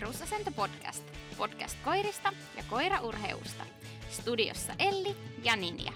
Perusasento 0.00 0.50
podcast. 0.56 1.04
Podcast 1.38 1.84
koirista 1.84 2.32
ja 2.56 2.62
koiraurheusta. 2.70 3.64
Studiossa 4.08 4.72
Elli 4.78 5.16
ja 5.44 5.56
Ninja. 5.56 5.92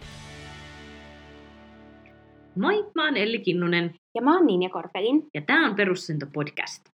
Moi, 2.56 2.90
mä 2.94 3.04
oon 3.04 3.16
Elli 3.16 3.38
Kinnunen 3.38 3.94
Ja 4.14 4.22
mä 4.22 4.36
oon 4.36 4.46
Ninja 4.46 4.68
Korpelin. 4.68 5.26
ja 5.34 5.42
tää 5.46 5.58
on 5.58 5.74
Perusasento 5.74 6.26
podcast. 6.32 6.84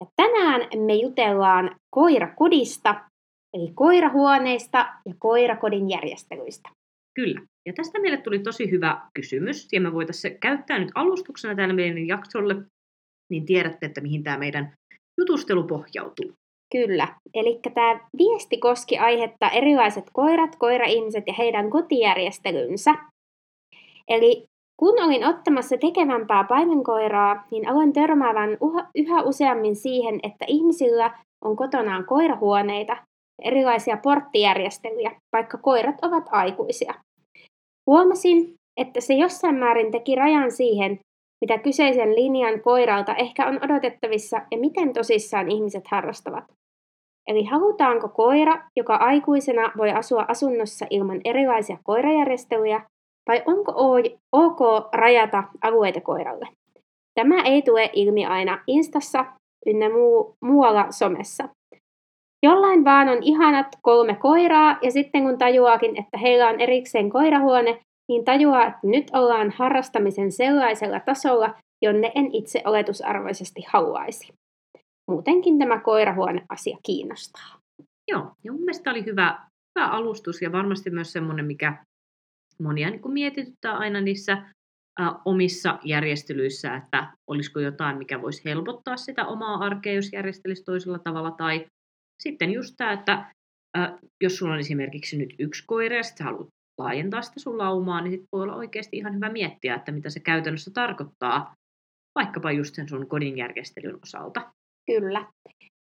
Ja 0.00 0.06
tänään 0.16 0.60
me 0.86 0.94
jutellaan 0.94 1.76
koirakodista, 1.90 2.94
eli 3.54 3.72
koirahuoneista 3.74 4.78
ja 4.78 5.14
koirakodin 5.18 5.90
järjestelyistä. 5.90 6.68
Kyllä. 7.14 7.40
Ja 7.66 7.72
tästä 7.72 8.00
meille 8.00 8.18
tuli 8.18 8.38
tosi 8.38 8.70
hyvä 8.70 9.00
kysymys, 9.14 9.68
ja 9.72 9.80
me 9.80 9.92
voitaisiin 9.92 10.32
se 10.32 10.38
käyttää 10.40 10.78
nyt 10.78 10.90
alustuksena 10.94 11.54
tälle 11.54 11.74
meidän 11.74 12.06
jaksolle, 12.06 12.54
niin 13.30 13.46
tiedätte, 13.46 13.86
että 13.86 14.00
mihin 14.00 14.22
tämä 14.22 14.38
meidän 14.38 14.72
jutustelu 15.18 15.62
pohjautuu. 15.62 16.32
Kyllä. 16.72 17.08
Eli 17.34 17.60
tämä 17.74 18.00
viesti 18.18 18.58
koski 18.58 18.98
aihetta 18.98 19.48
erilaiset 19.48 20.04
koirat, 20.12 20.56
koiraihmiset 20.56 21.24
ja 21.26 21.32
heidän 21.38 21.70
kotijärjestelynsä. 21.70 22.94
Eli 24.08 24.44
kun 24.80 25.02
olin 25.02 25.26
ottamassa 25.26 25.76
tekevämpää 25.78 26.44
paimenkoiraa, 26.44 27.46
niin 27.50 27.68
aloin 27.68 27.92
törmäävän 27.92 28.58
yhä 28.94 29.22
useammin 29.22 29.76
siihen, 29.76 30.20
että 30.22 30.44
ihmisillä 30.48 31.18
on 31.44 31.56
kotonaan 31.56 32.04
koirahuoneita 32.04 32.96
erilaisia 33.42 33.96
porttijärjestelyjä, 33.96 35.10
vaikka 35.32 35.58
koirat 35.58 35.96
ovat 36.02 36.24
aikuisia. 36.30 36.94
Huomasin, 37.86 38.54
että 38.80 39.00
se 39.00 39.14
jossain 39.14 39.54
määrin 39.54 39.92
teki 39.92 40.14
rajan 40.14 40.52
siihen, 40.52 40.98
mitä 41.40 41.58
kyseisen 41.58 42.14
linjan 42.14 42.60
koiralta 42.60 43.14
ehkä 43.14 43.46
on 43.46 43.58
odotettavissa 43.64 44.40
ja 44.50 44.58
miten 44.58 44.92
tosissaan 44.92 45.50
ihmiset 45.50 45.84
harrastavat. 45.90 46.44
Eli 47.28 47.44
halutaanko 47.44 48.08
koira, 48.08 48.62
joka 48.76 48.94
aikuisena 48.94 49.72
voi 49.76 49.90
asua 49.90 50.24
asunnossa 50.28 50.86
ilman 50.90 51.20
erilaisia 51.24 51.78
koirajärjestelyjä, 51.82 52.80
vai 53.28 53.42
onko 53.46 53.72
ok 54.32 54.88
rajata 54.92 55.44
alueita 55.62 56.00
koiralle? 56.00 56.48
Tämä 57.14 57.42
ei 57.42 57.62
tule 57.62 57.90
ilmi 57.92 58.26
aina 58.26 58.62
Instassa 58.66 59.24
ynnä 59.66 59.88
muu, 59.88 60.34
muualla 60.44 60.86
somessa. 60.90 61.48
Jollain 62.42 62.84
vaan 62.84 63.08
on 63.08 63.18
ihanat 63.22 63.66
kolme 63.82 64.14
koiraa, 64.14 64.78
ja 64.82 64.90
sitten 64.90 65.22
kun 65.22 65.38
tajuaakin, 65.38 65.90
että 65.90 66.18
heillä 66.18 66.48
on 66.48 66.60
erikseen 66.60 67.10
koirahuone, 67.10 67.80
niin 68.08 68.24
tajuaa, 68.24 68.66
että 68.66 68.80
nyt 68.84 69.10
ollaan 69.12 69.50
harrastamisen 69.50 70.32
sellaisella 70.32 71.00
tasolla, 71.00 71.54
jonne 71.82 72.12
en 72.14 72.34
itse 72.34 72.62
oletusarvoisesti 72.64 73.62
haluaisi. 73.68 74.32
Muutenkin 75.10 75.58
tämä 75.58 75.80
koirahuone-asia 75.80 76.76
kiinnostaa. 76.86 77.58
Joo, 78.08 78.32
ja 78.44 78.52
mun 78.52 78.60
mielestä 78.60 78.90
oli 78.90 79.04
hyvä, 79.04 79.38
hyvä 79.78 79.86
alustus 79.86 80.42
ja 80.42 80.52
varmasti 80.52 80.90
myös 80.90 81.12
semmoinen, 81.12 81.46
mikä 81.46 81.84
monia 82.62 82.90
niin 82.90 83.12
mietityttää 83.12 83.76
aina 83.76 84.00
niissä 84.00 84.32
ä, 85.00 85.12
omissa 85.24 85.78
järjestelyissä, 85.84 86.76
että 86.76 87.12
olisiko 87.26 87.60
jotain, 87.60 87.98
mikä 87.98 88.22
voisi 88.22 88.44
helpottaa 88.44 88.96
sitä 88.96 89.26
omaa 89.26 89.54
arkea, 89.54 89.92
jos 89.92 90.12
järjestelisi 90.12 90.64
toisella 90.64 90.98
tavalla, 90.98 91.30
tai 91.30 91.66
sitten 92.22 92.50
just 92.50 92.74
tämä, 92.76 92.92
että 92.92 93.34
jos 94.22 94.36
sulla 94.36 94.52
on 94.52 94.60
esimerkiksi 94.60 95.18
nyt 95.18 95.34
yksi 95.38 95.64
koira 95.66 95.96
ja 95.96 96.02
sitten 96.02 96.26
haluat 96.26 96.48
laajentaa 96.78 97.22
sitä 97.22 97.40
sun 97.40 97.58
laumaa, 97.58 98.00
niin 98.00 98.10
sit 98.10 98.26
voi 98.32 98.42
olla 98.42 98.54
oikeasti 98.54 98.96
ihan 98.96 99.14
hyvä 99.14 99.28
miettiä, 99.28 99.74
että 99.74 99.92
mitä 99.92 100.10
se 100.10 100.20
käytännössä 100.20 100.70
tarkoittaa, 100.74 101.54
vaikkapa 102.18 102.52
just 102.52 102.74
sen 102.74 102.88
sun 102.88 103.08
kodin 103.08 103.38
järjestelyn 103.38 103.98
osalta. 104.02 104.52
Kyllä. 104.86 105.26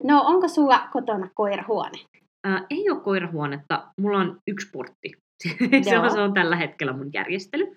No, 0.04 0.22
onko 0.26 0.48
sulla 0.48 0.88
kotona 0.92 1.30
koirahuone? 1.36 1.98
Ää, 2.44 2.66
ei 2.70 2.90
ole 2.90 3.02
koirahuonetta, 3.02 3.88
mulla 4.02 4.18
on 4.18 4.38
yksi 4.48 4.70
portti. 4.72 5.12
se, 5.90 6.00
on, 6.00 6.12
se 6.12 6.22
on 6.22 6.34
tällä 6.34 6.56
hetkellä 6.56 6.94
mun 6.94 7.10
järjestely. 7.14 7.76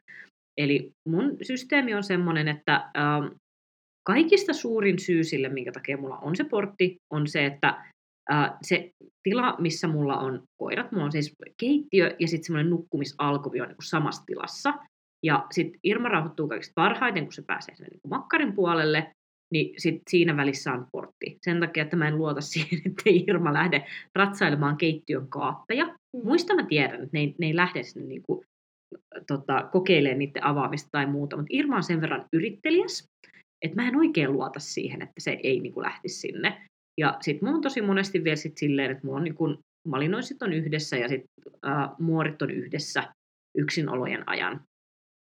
Eli 0.60 0.90
mun 1.08 1.36
systeemi 1.42 1.94
on 1.94 2.02
semmoinen, 2.02 2.48
että 2.48 2.74
ähm, 2.74 3.26
kaikista 4.06 4.52
suurin 4.52 4.98
syy 4.98 5.24
sille, 5.24 5.48
minkä 5.48 5.72
takia 5.72 5.96
mulla 5.96 6.18
on 6.18 6.36
se 6.36 6.44
portti, 6.44 6.96
on 7.12 7.26
se, 7.26 7.46
että 7.46 7.84
se 8.62 8.90
tila, 9.22 9.56
missä 9.58 9.88
mulla 9.88 10.18
on 10.18 10.42
koirat, 10.60 10.92
mulla 10.92 11.04
on 11.04 11.12
siis 11.12 11.34
keittiö 11.56 12.16
ja 12.18 12.28
sitten 12.28 12.44
semmoinen 12.44 12.70
nukkumisalkovi 12.70 13.60
on 13.60 13.68
niin 13.68 13.76
samassa 13.82 14.24
tilassa. 14.26 14.74
Ja 15.22 15.46
sitten 15.50 15.80
Irma 15.84 16.08
rauhoittuu 16.08 16.48
kaikista 16.48 16.72
parhaiten, 16.74 17.24
kun 17.24 17.32
se 17.32 17.42
pääsee 17.46 17.74
sinne 17.74 17.88
niin 17.88 18.10
makkarin 18.10 18.52
puolelle, 18.52 19.12
niin 19.52 19.74
sit 19.80 20.02
siinä 20.10 20.36
välissä 20.36 20.72
on 20.72 20.86
portti. 20.92 21.38
Sen 21.42 21.60
takia, 21.60 21.82
että 21.82 21.96
mä 21.96 22.08
en 22.08 22.18
luota 22.18 22.40
siihen, 22.50 22.78
että 22.86 23.02
Irma 23.06 23.52
lähde 23.52 23.86
ratsailemaan 24.14 24.76
keittiön 24.76 25.28
kaappeja. 25.28 25.96
Muista 26.24 26.54
mä 26.54 26.66
tiedän, 26.66 26.94
että 26.94 27.08
ne 27.12 27.20
ei, 27.20 27.34
ne 27.38 27.46
ei 27.46 27.56
lähde 27.56 27.82
sinne 27.82 28.08
niin 28.08 28.22
kuin, 28.22 28.44
tota, 29.26 29.68
kokeilemaan 29.72 30.18
niiden 30.18 30.44
avaamista 30.44 30.88
tai 30.92 31.06
muuta, 31.06 31.36
mutta 31.36 31.50
Irma 31.50 31.76
on 31.76 31.82
sen 31.82 32.00
verran 32.00 32.24
yrittelijäs, 32.32 33.08
että 33.62 33.76
mä 33.76 33.88
en 33.88 33.96
oikein 33.96 34.32
luota 34.32 34.60
siihen, 34.60 35.02
että 35.02 35.20
se 35.20 35.38
ei 35.42 35.60
niin 35.60 35.72
kuin, 35.72 35.84
lähtisi 35.84 36.20
sinne. 36.20 36.66
Ja 36.98 37.16
sitten 37.20 37.46
mulla 37.48 37.56
on 37.56 37.62
tosi 37.62 37.82
monesti 37.82 38.24
vielä 38.24 38.36
sit 38.36 38.58
silleen, 38.58 38.90
että 38.90 39.06
mulla 39.06 39.18
on 39.18 39.24
niin 39.24 39.34
kuin, 39.34 39.58
malinoisit 39.88 40.42
on 40.42 40.52
yhdessä 40.52 40.96
ja 40.96 41.08
sit, 41.08 41.24
äh, 41.66 41.88
muorit 41.98 42.42
on 42.42 42.50
yhdessä 42.50 43.14
yksinolojen 43.58 44.28
ajan. 44.28 44.60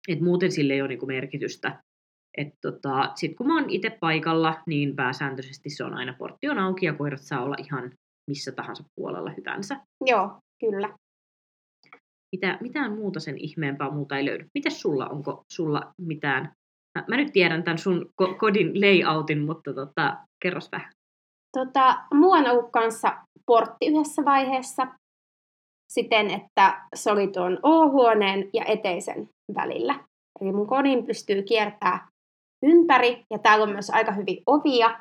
Et 0.08 0.20
muuten 0.20 0.52
sille 0.52 0.72
ei 0.72 0.80
ole 0.80 0.88
niinku 0.88 1.06
merkitystä. 1.06 1.82
Et 2.38 2.48
tota, 2.60 3.12
Sitten 3.14 3.36
kun 3.36 3.46
mä 3.46 3.54
oon 3.54 3.70
itse 3.70 3.96
paikalla, 4.00 4.62
niin 4.66 4.96
pääsääntöisesti 4.96 5.70
se 5.70 5.84
on 5.84 5.94
aina 5.94 6.14
portti 6.18 6.48
on 6.48 6.58
auki 6.58 6.86
ja 6.86 6.92
koirat 6.92 7.20
saa 7.20 7.44
olla 7.44 7.56
ihan 7.58 7.92
missä 8.30 8.52
tahansa 8.52 8.84
puolella 8.94 9.30
hyvänsä. 9.36 9.80
Joo, 10.06 10.38
kyllä. 10.60 10.96
Mitä, 12.36 12.58
mitään 12.60 12.92
muuta 12.92 13.20
sen 13.20 13.38
ihmeempää 13.38 13.90
muuta 13.90 14.16
ei 14.16 14.24
löydy. 14.24 14.46
Mites 14.54 14.80
sulla, 14.80 15.06
onko 15.06 15.44
sulla 15.52 15.92
mitään? 15.98 16.52
Mä, 16.98 17.04
mä 17.08 17.16
nyt 17.16 17.32
tiedän 17.32 17.62
tämän 17.62 17.78
sun 17.78 18.10
ko- 18.22 18.36
kodin 18.38 18.80
layoutin, 18.80 19.38
mutta 19.44 19.74
tota, 19.74 20.16
kerros 20.42 20.72
vähän. 20.72 20.90
Tota, 21.52 21.98
mulla 22.14 22.36
on 22.36 22.50
ollut 22.50 22.72
kanssa 22.72 23.18
portti 23.46 23.86
yhdessä 23.86 24.24
vaiheessa 24.24 24.86
siten, 25.92 26.30
että 26.30 26.88
se 26.94 27.12
oli 27.12 27.28
tuon 27.28 27.58
O-huoneen 27.62 28.50
ja 28.52 28.64
eteisen 28.64 29.28
välillä. 29.54 30.04
Eli 30.40 30.52
mun 30.52 30.66
kodin 30.66 31.06
pystyy 31.06 31.42
kiertää 31.42 32.08
ympäri 32.62 33.24
ja 33.30 33.38
täällä 33.38 33.62
on 33.62 33.72
myös 33.72 33.90
aika 33.90 34.12
hyvin 34.12 34.42
ovia, 34.46 34.98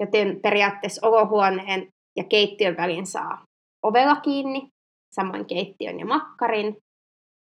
joten 0.00 0.40
periaatteessa 0.42 1.06
olohuoneen 1.08 1.88
ja 2.16 2.24
keittiön 2.24 2.76
välin 2.76 3.06
saa 3.06 3.44
ovella 3.82 4.16
kiinni, 4.16 4.68
samoin 5.14 5.46
keittiön 5.46 5.98
ja 6.00 6.06
makkarin, 6.06 6.76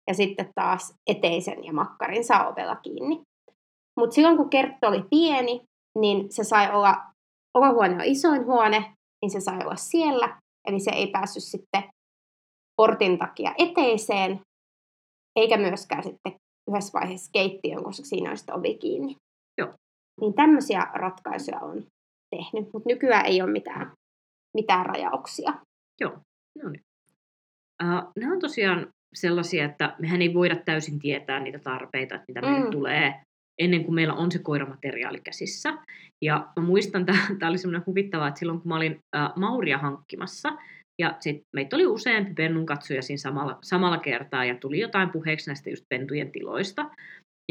ja 0.07 0.13
sitten 0.13 0.49
taas 0.55 0.93
eteisen 1.07 1.63
ja 1.63 1.73
makkarin 1.73 2.23
saa 2.23 2.47
ovella 2.47 2.75
kiinni. 2.75 3.21
Mutta 3.99 4.13
silloin 4.13 4.37
kun 4.37 4.49
Kerttu 4.49 4.87
oli 4.87 5.03
pieni, 5.09 5.61
niin 5.99 6.31
se 6.31 6.43
sai 6.43 6.75
olla 6.75 6.97
olohuone 7.53 7.95
on 7.95 8.01
isoin 8.05 8.45
huone, 8.45 8.93
niin 9.21 9.31
se 9.31 9.39
sai 9.39 9.59
olla 9.59 9.75
siellä. 9.75 10.39
Eli 10.67 10.79
se 10.79 10.91
ei 10.91 11.07
päässyt 11.07 11.43
sitten 11.43 11.83
portin 12.81 13.17
takia 13.17 13.53
eteiseen, 13.57 14.39
eikä 15.35 15.57
myöskään 15.57 16.03
sitten 16.03 16.35
yhdessä 16.69 16.99
vaiheessa 16.99 17.31
keittiöön, 17.33 17.83
koska 17.83 18.05
siinä 18.05 18.31
on 18.31 18.37
sitten 18.37 18.55
ovi 18.55 18.77
kiinni. 18.77 19.15
Joo. 19.57 19.73
Niin 20.21 20.33
tämmöisiä 20.33 20.87
ratkaisuja 20.93 21.59
on 21.59 21.83
tehnyt, 22.35 22.73
mutta 22.73 22.89
nykyään 22.89 23.25
ei 23.25 23.41
ole 23.41 23.51
mitään, 23.51 23.91
mitään 24.57 24.85
rajauksia. 24.85 25.53
Joo, 26.01 26.11
no 26.63 26.69
niin. 26.69 26.81
Uh, 27.83 28.11
nämä 28.19 28.33
on 28.33 28.39
tosiaan 28.39 28.87
sellaisia, 29.15 29.65
että 29.65 29.95
mehän 29.99 30.21
ei 30.21 30.33
voida 30.33 30.55
täysin 30.55 30.99
tietää 30.99 31.39
niitä 31.39 31.59
tarpeita, 31.59 32.15
että 32.15 32.25
mitä 32.27 32.41
meille 32.41 32.65
Mm. 32.65 32.71
tulee 32.71 33.21
ennen 33.59 33.83
kuin 33.83 33.95
meillä 33.95 34.13
on 34.13 34.31
se 34.31 34.39
koiramateriaali 34.39 35.21
käsissä. 35.21 35.77
Ja 36.21 36.47
mä 36.55 36.63
muistan, 36.63 37.05
tämä 37.05 37.49
oli 37.49 37.57
semmoinen 37.57 37.85
huvittavaa, 37.85 38.27
että 38.27 38.39
silloin 38.39 38.61
kun 38.61 38.69
mä 38.69 38.75
olin 38.75 38.99
Mauria 39.35 39.77
hankkimassa, 39.77 40.57
ja 41.01 41.15
sitten 41.19 41.45
meitä 41.55 41.75
oli 41.75 41.87
useampi 41.87 42.33
pennun 42.33 42.65
katsoja 42.65 43.01
siinä 43.01 43.17
samalla, 43.17 43.59
samalla 43.61 43.97
kertaa, 43.97 44.45
ja 44.45 44.55
tuli 44.55 44.79
jotain 44.79 45.09
puheeksi 45.09 45.49
näistä 45.49 45.69
just 45.69 45.85
pentujen 45.89 46.31
tiloista. 46.31 46.89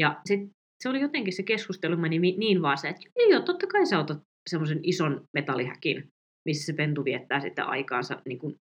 Ja 0.01 0.21
sitten 0.25 0.49
se 0.83 0.89
oli 0.89 1.01
jotenkin 1.01 1.33
se 1.33 1.43
keskustelu 1.43 1.97
meni 1.97 2.19
niin 2.19 2.61
vaan 2.61 2.77
se, 2.77 2.89
että 2.89 3.01
joo, 3.29 3.41
totta 3.41 3.67
kai 3.67 3.85
sä 3.85 3.99
otat 3.99 4.19
semmoisen 4.49 4.79
ison 4.83 5.23
metallihäkin, 5.37 6.07
missä 6.49 6.65
se 6.65 6.73
pentu 6.73 7.05
viettää 7.05 7.39
sitten 7.39 7.65
aikaansa 7.65 8.21
niin 8.25 8.39
kuin 8.39 8.55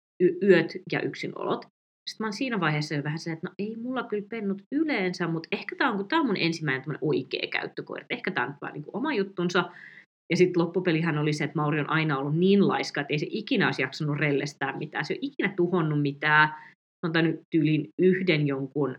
yöt 0.43 0.73
ja 0.93 1.01
yksinolot. 1.01 1.67
Sitten 2.11 2.25
mä 2.25 2.27
oon 2.27 2.33
siinä 2.33 2.61
vaiheessa 2.61 2.95
jo 2.95 3.05
vähän 3.05 3.19
se, 3.19 3.33
että 3.33 3.49
no 3.49 3.55
ei 3.59 3.77
mulla 3.77 4.03
kyllä 4.03 4.27
pennut 4.29 4.63
yleensä, 4.73 5.29
mutta 5.29 5.49
ehkä 5.53 5.77
tämä 5.77 5.91
on, 5.91 5.97
kun 5.97 6.09
tää 6.09 6.21
on 6.21 6.27
mun 6.27 6.37
ensimmäinen 6.37 6.83
tämmönen 6.83 6.99
oikea 7.03 7.47
käyttökoira. 7.51 8.07
Ehkä 8.11 8.31
tämä 8.31 8.47
on 8.47 8.55
vaan 8.61 8.73
niin 8.73 8.85
oma 8.93 9.15
juttunsa. 9.15 9.71
Ja 10.31 10.37
sitten 10.37 10.63
loppupelihän 10.63 11.19
oli 11.19 11.33
se, 11.33 11.45
että 11.45 11.57
Mauri 11.57 11.81
on 11.81 11.91
aina 11.91 12.19
ollut 12.19 12.37
niin 12.37 12.69
laiska, 12.69 13.01
että 13.01 13.15
ei 13.15 13.19
se 13.19 13.27
ikinä 13.31 13.67
olisi 13.67 13.83
jaksanut 13.83 14.17
rellestää 14.17 14.77
mitään. 14.77 15.05
Se 15.05 15.15
ei 15.15 15.19
ole 15.19 15.29
ikinä 15.29 15.53
tuhonnut 15.57 16.03
mitään. 16.03 16.49
Se 16.75 17.07
on 17.07 17.13
tainnut 17.13 17.41
tyyliin 17.51 17.89
yhden 17.99 18.47
jonkun 18.47 18.99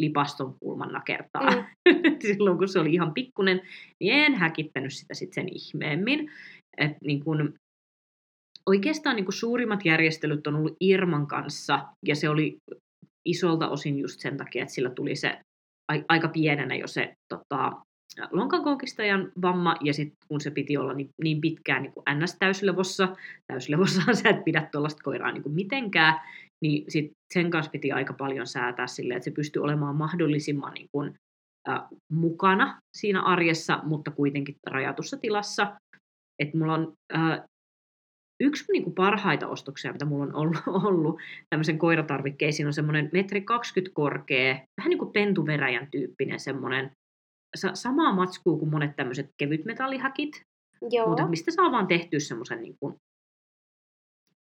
lipaston 0.00 0.54
kulman 0.60 0.92
nakertaa. 0.92 1.50
Mm. 1.50 2.16
Silloin 2.32 2.58
kun 2.58 2.68
se 2.68 2.78
oli 2.78 2.94
ihan 2.94 3.14
pikkunen, 3.14 3.60
niin 4.00 4.14
en 4.14 4.34
häkittänyt 4.34 4.92
sitä 4.92 5.14
sitten 5.14 5.34
sen 5.34 5.48
ihmeemmin. 5.54 6.30
Et 6.78 6.92
niin 7.04 7.24
kun, 7.24 7.54
oikeastaan 8.66 9.16
niin 9.16 9.24
kuin 9.24 9.34
suurimmat 9.34 9.84
järjestelyt 9.84 10.46
on 10.46 10.54
ollut 10.54 10.76
Irman 10.80 11.26
kanssa, 11.26 11.86
ja 12.06 12.16
se 12.16 12.28
oli 12.28 12.56
isolta 13.24 13.68
osin 13.68 13.98
just 13.98 14.20
sen 14.20 14.36
takia, 14.36 14.62
että 14.62 14.74
sillä 14.74 14.90
tuli 14.90 15.16
se 15.16 15.38
aika 16.08 16.28
pienenä 16.28 16.74
jo 16.74 16.86
se 16.86 17.14
tota, 17.34 17.72
lonkankonkistajan 18.30 19.32
vamma, 19.42 19.76
ja 19.80 19.94
sitten 19.94 20.16
kun 20.28 20.40
se 20.40 20.50
piti 20.50 20.76
olla 20.76 20.94
niin, 20.94 21.08
niin 21.22 21.40
pitkään 21.40 21.82
niin 21.82 21.92
kuin 21.92 22.04
NS-täyslevossa, 22.10 23.16
täyslevossahan 23.52 24.16
sä 24.16 24.28
et 24.28 24.44
pidä 24.44 24.68
tuollaista 24.72 25.02
koiraa 25.02 25.32
niin 25.32 25.42
kuin 25.42 25.54
mitenkään, 25.54 26.20
niin 26.64 26.84
sit 26.88 27.12
sen 27.34 27.50
kanssa 27.50 27.70
piti 27.70 27.92
aika 27.92 28.12
paljon 28.12 28.46
säätää 28.46 28.86
silleen, 28.86 29.16
että 29.16 29.24
se 29.24 29.30
pystyy 29.30 29.62
olemaan 29.62 29.96
mahdollisimman 29.96 30.72
niin 30.72 30.88
kuin, 30.92 31.14
äh, 31.68 31.82
mukana 32.12 32.80
siinä 32.96 33.22
arjessa, 33.22 33.80
mutta 33.82 34.10
kuitenkin 34.10 34.54
rajatussa 34.66 35.16
tilassa. 35.16 35.76
Et 36.42 36.54
mulla 36.54 36.74
on 36.74 36.92
äh, 37.14 37.40
yksi 38.42 38.72
niin 38.72 38.84
kuin 38.84 38.94
parhaita 38.94 39.48
ostoksia, 39.48 39.92
mitä 39.92 40.04
mulla 40.04 40.24
on 40.24 40.34
ollut, 40.34 40.56
ollut 40.88 41.20
tämmöisen 41.50 41.78
koiratarvikkeisiin, 41.78 42.66
on 42.66 42.72
semmoinen 42.72 43.10
metri 43.12 43.40
20 43.40 43.94
korkea, 43.94 44.54
vähän 44.54 44.90
niin 44.90 44.98
kuin 44.98 45.12
pentuveräjän 45.12 45.88
tyyppinen 45.90 46.40
semmoinen, 46.40 46.90
sa- 47.56 47.74
samaa 47.74 48.14
matskua 48.14 48.58
kuin 48.58 48.70
monet 48.70 48.96
tämmöiset 48.96 49.30
kevytmetallihäkit, 49.38 50.42
Joo. 50.90 51.06
mutta 51.06 51.26
mistä 51.26 51.50
saa 51.50 51.72
vaan 51.72 51.86
tehtyä 51.86 52.20
semmoisen 52.20 52.62
niin 52.62 52.76
kuin 52.80 52.94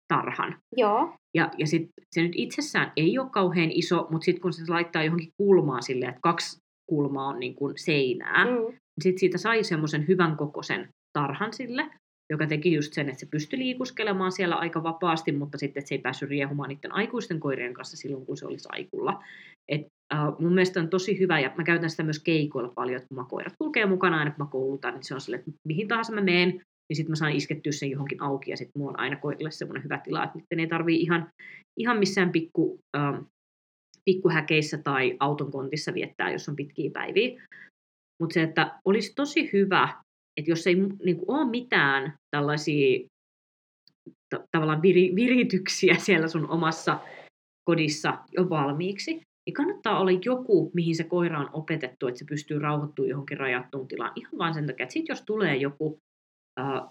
tarhan. 0.07 0.57
Joo. 0.77 1.13
Ja, 1.33 1.51
ja 1.57 1.67
sit 1.67 1.89
se 2.15 2.21
nyt 2.21 2.31
itsessään 2.35 2.91
ei 2.97 3.19
ole 3.19 3.29
kauhean 3.29 3.71
iso, 3.71 4.07
mutta 4.11 4.25
sitten 4.25 4.41
kun 4.41 4.53
se 4.53 4.63
laittaa 4.67 5.03
johonkin 5.03 5.33
kulmaan 5.37 5.83
silleen, 5.83 6.09
että 6.09 6.21
kaksi 6.21 6.57
kulmaa 6.89 7.27
on 7.27 7.39
niin 7.39 7.55
kuin 7.55 7.73
seinää, 7.77 8.45
mm. 8.45 8.51
niin 8.51 9.03
sitten 9.03 9.19
siitä 9.19 9.37
sai 9.37 9.63
semmoisen 9.63 10.07
hyvän 10.07 10.37
kokoisen 10.37 10.89
tarhan 11.13 11.53
sille, 11.53 11.89
joka 12.29 12.47
teki 12.47 12.73
just 12.73 12.93
sen, 12.93 13.09
että 13.09 13.19
se 13.19 13.25
pystyi 13.25 13.59
liikuskelemaan 13.59 14.31
siellä 14.31 14.55
aika 14.55 14.83
vapaasti, 14.83 15.31
mutta 15.31 15.57
sitten 15.57 15.87
se 15.87 15.95
ei 15.95 16.01
päässyt 16.01 16.29
riehumaan 16.29 16.69
niiden 16.69 16.91
aikuisten 16.91 17.39
koirien 17.39 17.73
kanssa 17.73 17.97
silloin, 17.97 18.25
kun 18.25 18.37
se 18.37 18.45
oli 18.45 18.59
saikulla. 18.59 19.23
Et, 19.67 19.87
äh, 20.13 20.19
mun 20.39 20.53
mielestä 20.53 20.79
on 20.79 20.89
tosi 20.89 21.19
hyvä, 21.19 21.39
ja 21.39 21.51
mä 21.57 21.63
käytän 21.63 21.89
sitä 21.89 22.03
myös 22.03 22.19
keikoilla 22.19 22.71
paljon, 22.75 22.97
että 22.97 23.07
kun 23.07 23.17
mä 23.17 23.25
koirat 23.29 23.53
kulkee 23.59 23.85
mukana 23.85 24.19
aina, 24.19 24.31
kun 24.31 24.45
mä 24.45 24.51
koulutan, 24.51 24.93
niin 24.93 25.03
se 25.03 25.13
on 25.13 25.21
silleen, 25.21 25.39
että 25.39 25.51
mihin 25.67 25.87
tahansa 25.87 26.13
mä 26.13 26.21
menen, 26.21 26.49
niin 26.89 26.97
sitten 26.97 27.11
mä 27.11 27.15
saan 27.15 27.31
iskettyä 27.31 27.71
sen 27.71 27.91
johonkin 27.91 28.21
auki, 28.21 28.51
ja 28.51 28.57
sitten 28.57 28.79
mulla 28.79 28.91
on 28.91 28.99
aina 28.99 29.15
koirille 29.15 29.51
semmoinen 29.51 29.83
hyvä 29.83 29.97
tila, 29.97 30.23
että 30.23 30.37
niiden 30.37 30.59
ei 30.59 30.67
tarvii 30.67 31.01
ihan, 31.01 31.29
ihan 31.79 31.99
missään 31.99 32.31
pikku, 32.31 32.79
ähm, 32.97 33.15
pikkuhäkeissä 34.05 34.77
tai 34.77 35.17
auton 35.19 35.51
kontissa 35.51 35.93
viettää, 35.93 36.31
jos 36.31 36.49
on 36.49 36.55
pitkiä 36.55 36.91
päiviä. 36.91 37.41
Mutta 38.21 38.33
se, 38.33 38.43
että 38.43 38.79
olisi 38.85 39.13
tosi 39.15 39.49
hyvä, 39.53 39.93
että 40.39 40.51
jos 40.51 40.67
ei 40.67 40.75
niin 40.75 41.17
kuin, 41.17 41.31
ole 41.37 41.49
mitään 41.49 42.13
tällaisia 42.31 43.07
t- 44.35 44.45
tavallaan 44.51 44.81
viri, 44.81 45.15
virityksiä 45.15 45.95
siellä 46.05 46.27
sun 46.27 46.49
omassa 46.49 46.99
kodissa 47.63 48.17
jo 48.31 48.49
valmiiksi, 48.49 49.11
niin 49.13 49.53
kannattaa 49.53 49.99
olla 49.99 50.11
joku, 50.25 50.71
mihin 50.73 50.95
se 50.95 51.03
koira 51.03 51.39
on 51.39 51.49
opetettu, 51.53 52.07
että 52.07 52.19
se 52.19 52.25
pystyy 52.25 52.59
rauhoittumaan 52.59 53.09
johonkin 53.09 53.37
rajattuun 53.37 53.87
tilaan. 53.87 54.11
Ihan 54.15 54.37
vain 54.37 54.53
sen 54.53 54.67
takia, 54.67 54.83
että 54.83 54.93
sit 54.93 55.07
jos 55.09 55.21
tulee 55.21 55.55
joku 55.55 55.99
äh, 56.59 56.81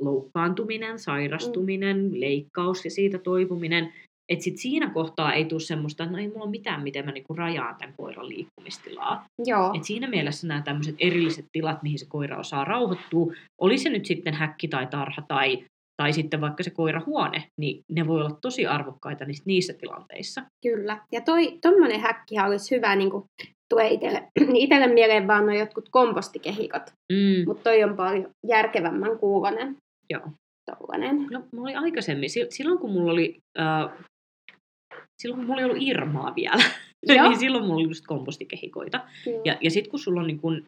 loukkaantuminen, 0.00 0.98
sairastuminen, 0.98 1.96
mm. 1.96 2.10
leikkaus 2.12 2.84
ja 2.84 2.90
siitä 2.90 3.18
toipuminen, 3.18 3.92
että 4.32 4.44
sit 4.44 4.58
siinä 4.58 4.90
kohtaa 4.90 5.32
ei 5.32 5.44
tule 5.44 5.60
semmoista, 5.60 6.04
että 6.04 6.16
no 6.16 6.22
ei 6.22 6.28
mulla 6.28 6.42
ole 6.42 6.50
mitään, 6.50 6.82
miten 6.82 7.04
mä 7.04 7.12
niinku 7.12 7.34
rajaan 7.34 7.76
tämän 7.78 7.94
koiran 7.96 8.28
liikkumistilaa. 8.28 9.24
Joo. 9.44 9.72
Et 9.76 9.84
siinä 9.84 10.08
mielessä 10.08 10.46
nämä 10.46 10.62
tämmöiset 10.62 10.94
erilliset 10.98 11.46
tilat, 11.52 11.82
mihin 11.82 11.98
se 11.98 12.06
koira 12.08 12.38
osaa 12.38 12.64
rauhoittua, 12.64 13.32
oli 13.60 13.78
se 13.78 13.90
nyt 13.90 14.06
sitten 14.06 14.34
häkki 14.34 14.68
tai 14.68 14.86
tarha 14.86 15.22
tai, 15.28 15.64
tai 16.02 16.12
sitten 16.12 16.40
vaikka 16.40 16.62
se 16.62 16.70
koirahuone, 16.70 17.44
niin 17.60 17.80
ne 17.92 18.06
voi 18.06 18.20
olla 18.20 18.38
tosi 18.42 18.66
arvokkaita 18.66 19.24
niissä, 19.46 19.72
tilanteissa. 19.72 20.42
Kyllä. 20.62 20.98
Ja 21.12 21.20
toi, 21.20 21.58
tommonen 21.62 22.00
häkkihän 22.00 22.48
olisi 22.48 22.76
hyvä, 22.76 22.96
niin 22.96 23.10
kuin 23.10 23.24
tulee 23.68 23.90
itselle, 23.90 24.28
itselle 24.54 24.86
mieleen 24.86 25.26
vaan 25.26 25.46
noin 25.46 25.58
jotkut 25.58 25.88
kompostikehikot. 25.90 26.82
Mm. 27.12 27.44
Mutta 27.46 27.62
toi 27.62 27.84
on 27.84 27.96
paljon 27.96 28.30
järkevämmän 28.48 29.18
kuulonen. 29.18 29.76
Joo. 30.10 30.22
Tollanen. 30.66 31.26
No, 31.30 31.42
mulla 31.52 31.68
oli 31.68 31.74
aikaisemmin, 31.74 32.30
silloin 32.50 32.78
kun 32.78 32.90
mulla 32.90 33.12
oli, 33.12 33.38
äh, 33.58 33.90
silloin 35.22 35.38
kun 35.38 35.46
mulla 35.46 35.60
ei 35.60 35.64
ollut 35.64 35.82
Irmaa 35.82 36.34
vielä, 36.36 36.64
niin 37.06 37.38
silloin 37.38 37.64
mulla 37.64 37.80
oli 37.80 37.88
just 37.88 38.06
kompostikehikoita. 38.06 39.04
Ja, 39.44 39.58
ja 39.60 39.70
sitten 39.70 39.90
kun 39.90 40.00
sulla 40.00 40.20
on 40.20 40.26
niin 40.26 40.40
kun, 40.40 40.62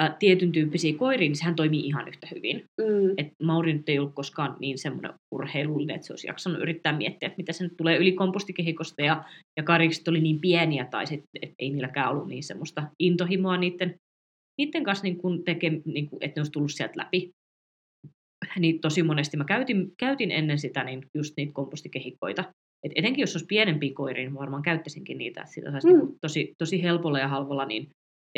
ä, 0.00 0.16
tietyn 0.18 0.52
tyyppisiä 0.52 0.98
koiria, 0.98 1.28
niin 1.28 1.36
sehän 1.36 1.54
toimii 1.54 1.86
ihan 1.86 2.08
yhtä 2.08 2.28
hyvin. 2.34 2.64
Mm. 2.80 3.14
Et 3.16 3.28
Mauri 3.42 3.72
nyt 3.72 3.88
ei 3.88 3.98
ollut 3.98 4.14
koskaan 4.14 4.56
niin 4.60 4.78
semmoinen 4.78 5.12
urheilullinen, 5.34 5.96
että 5.96 6.06
se 6.06 6.12
olisi 6.12 6.26
jaksanut 6.26 6.60
yrittää 6.60 6.96
miettiä, 6.96 7.26
että 7.26 7.36
mitä 7.36 7.52
se 7.52 7.64
nyt 7.64 7.76
tulee 7.76 7.96
yli 7.96 8.12
kompostikehikosta. 8.12 9.02
Ja, 9.02 9.24
ja 9.56 9.62
karikset 9.62 10.08
oli 10.08 10.20
niin 10.20 10.40
pieniä, 10.40 10.84
tai 10.84 11.06
sit, 11.06 11.22
et 11.42 11.52
ei 11.58 11.70
niilläkään 11.70 12.10
ollut 12.10 12.28
niin 12.28 12.44
semmoista 12.44 12.82
intohimoa 12.98 13.56
niiden, 13.56 13.94
niiden 14.60 14.84
kanssa, 14.84 15.04
niin 15.04 15.16
kun 15.16 15.44
teke, 15.44 15.70
niin 15.84 16.08
kun, 16.08 16.18
että 16.20 16.38
ne 16.38 16.40
olisi 16.40 16.52
tullut 16.52 16.72
sieltä 16.72 16.94
läpi. 16.96 17.30
Niin 18.58 18.80
tosi 18.80 19.02
monesti 19.02 19.36
mä 19.36 19.44
käytin, 19.44 19.92
käytin 19.98 20.30
ennen 20.30 20.58
sitä 20.58 20.84
niin 20.84 21.06
just 21.14 21.34
niitä 21.36 21.52
kompostikehikkoita. 21.52 22.44
Et 22.86 22.92
etenkin 22.94 23.22
jos 23.22 23.34
olisi 23.36 23.46
pienempiä 23.46 23.94
koiria, 23.94 24.24
niin 24.24 24.38
varmaan 24.38 24.62
käyttäisinkin 24.62 25.18
niitä, 25.18 25.40
että 25.40 25.52
sitä 25.52 25.70
saisi 25.70 25.88
mm. 25.88 25.98
niin 25.98 26.16
tosi, 26.20 26.52
tosi 26.58 26.82
helpolla 26.82 27.18
ja 27.18 27.28
halvalla 27.28 27.64
niin 27.64 27.88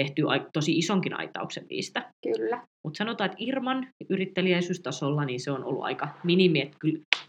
tehty 0.00 0.23
tosi 0.53 0.79
isonkin 0.79 1.15
aitauksen 1.15 1.67
niistä. 1.71 2.12
Kyllä. 2.23 2.67
Mutta 2.85 2.99
sanotaan, 2.99 3.31
että 3.31 3.45
Irman 3.45 3.89
yrittäjäisyystasolla 4.11 5.25
niin 5.25 5.41
se 5.41 5.50
on 5.50 5.65
ollut 5.65 5.85
aika 5.85 6.09
minimi. 6.25 6.61
Että 6.61 6.79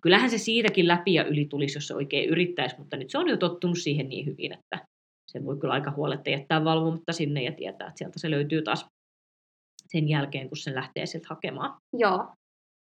kyllähän 0.02 0.30
se 0.30 0.38
siitäkin 0.38 0.88
läpi 0.88 1.14
ja 1.14 1.24
yli 1.24 1.46
tulisi, 1.46 1.78
jos 1.78 1.88
se 1.88 1.96
oikein 1.96 2.30
yrittäisi, 2.30 2.76
mutta 2.78 2.98
nyt 2.98 3.10
se 3.10 3.18
on 3.18 3.30
jo 3.30 3.38
tottunut 3.38 3.78
siihen 3.78 4.10
niin 4.10 4.26
hyvin, 4.26 4.54
että 4.54 4.86
se 5.32 5.46
voi 5.46 5.58
kyllä 5.58 5.74
aika 5.74 5.92
huoletta 5.92 6.30
jättää 6.30 6.64
valvomatta 6.64 7.14
sinne 7.14 7.44
ja 7.44 7.52
tietää, 7.52 7.88
että 7.88 7.98
sieltä 7.98 8.20
se 8.20 8.32
löytyy 8.32 8.62
taas 8.62 8.86
sen 9.88 10.10
jälkeen, 10.10 10.50
kun 10.50 10.58
se 10.58 10.76
lähtee 10.76 11.06
sieltä 11.06 11.28
hakemaan. 11.30 11.78
Joo. 11.94 12.28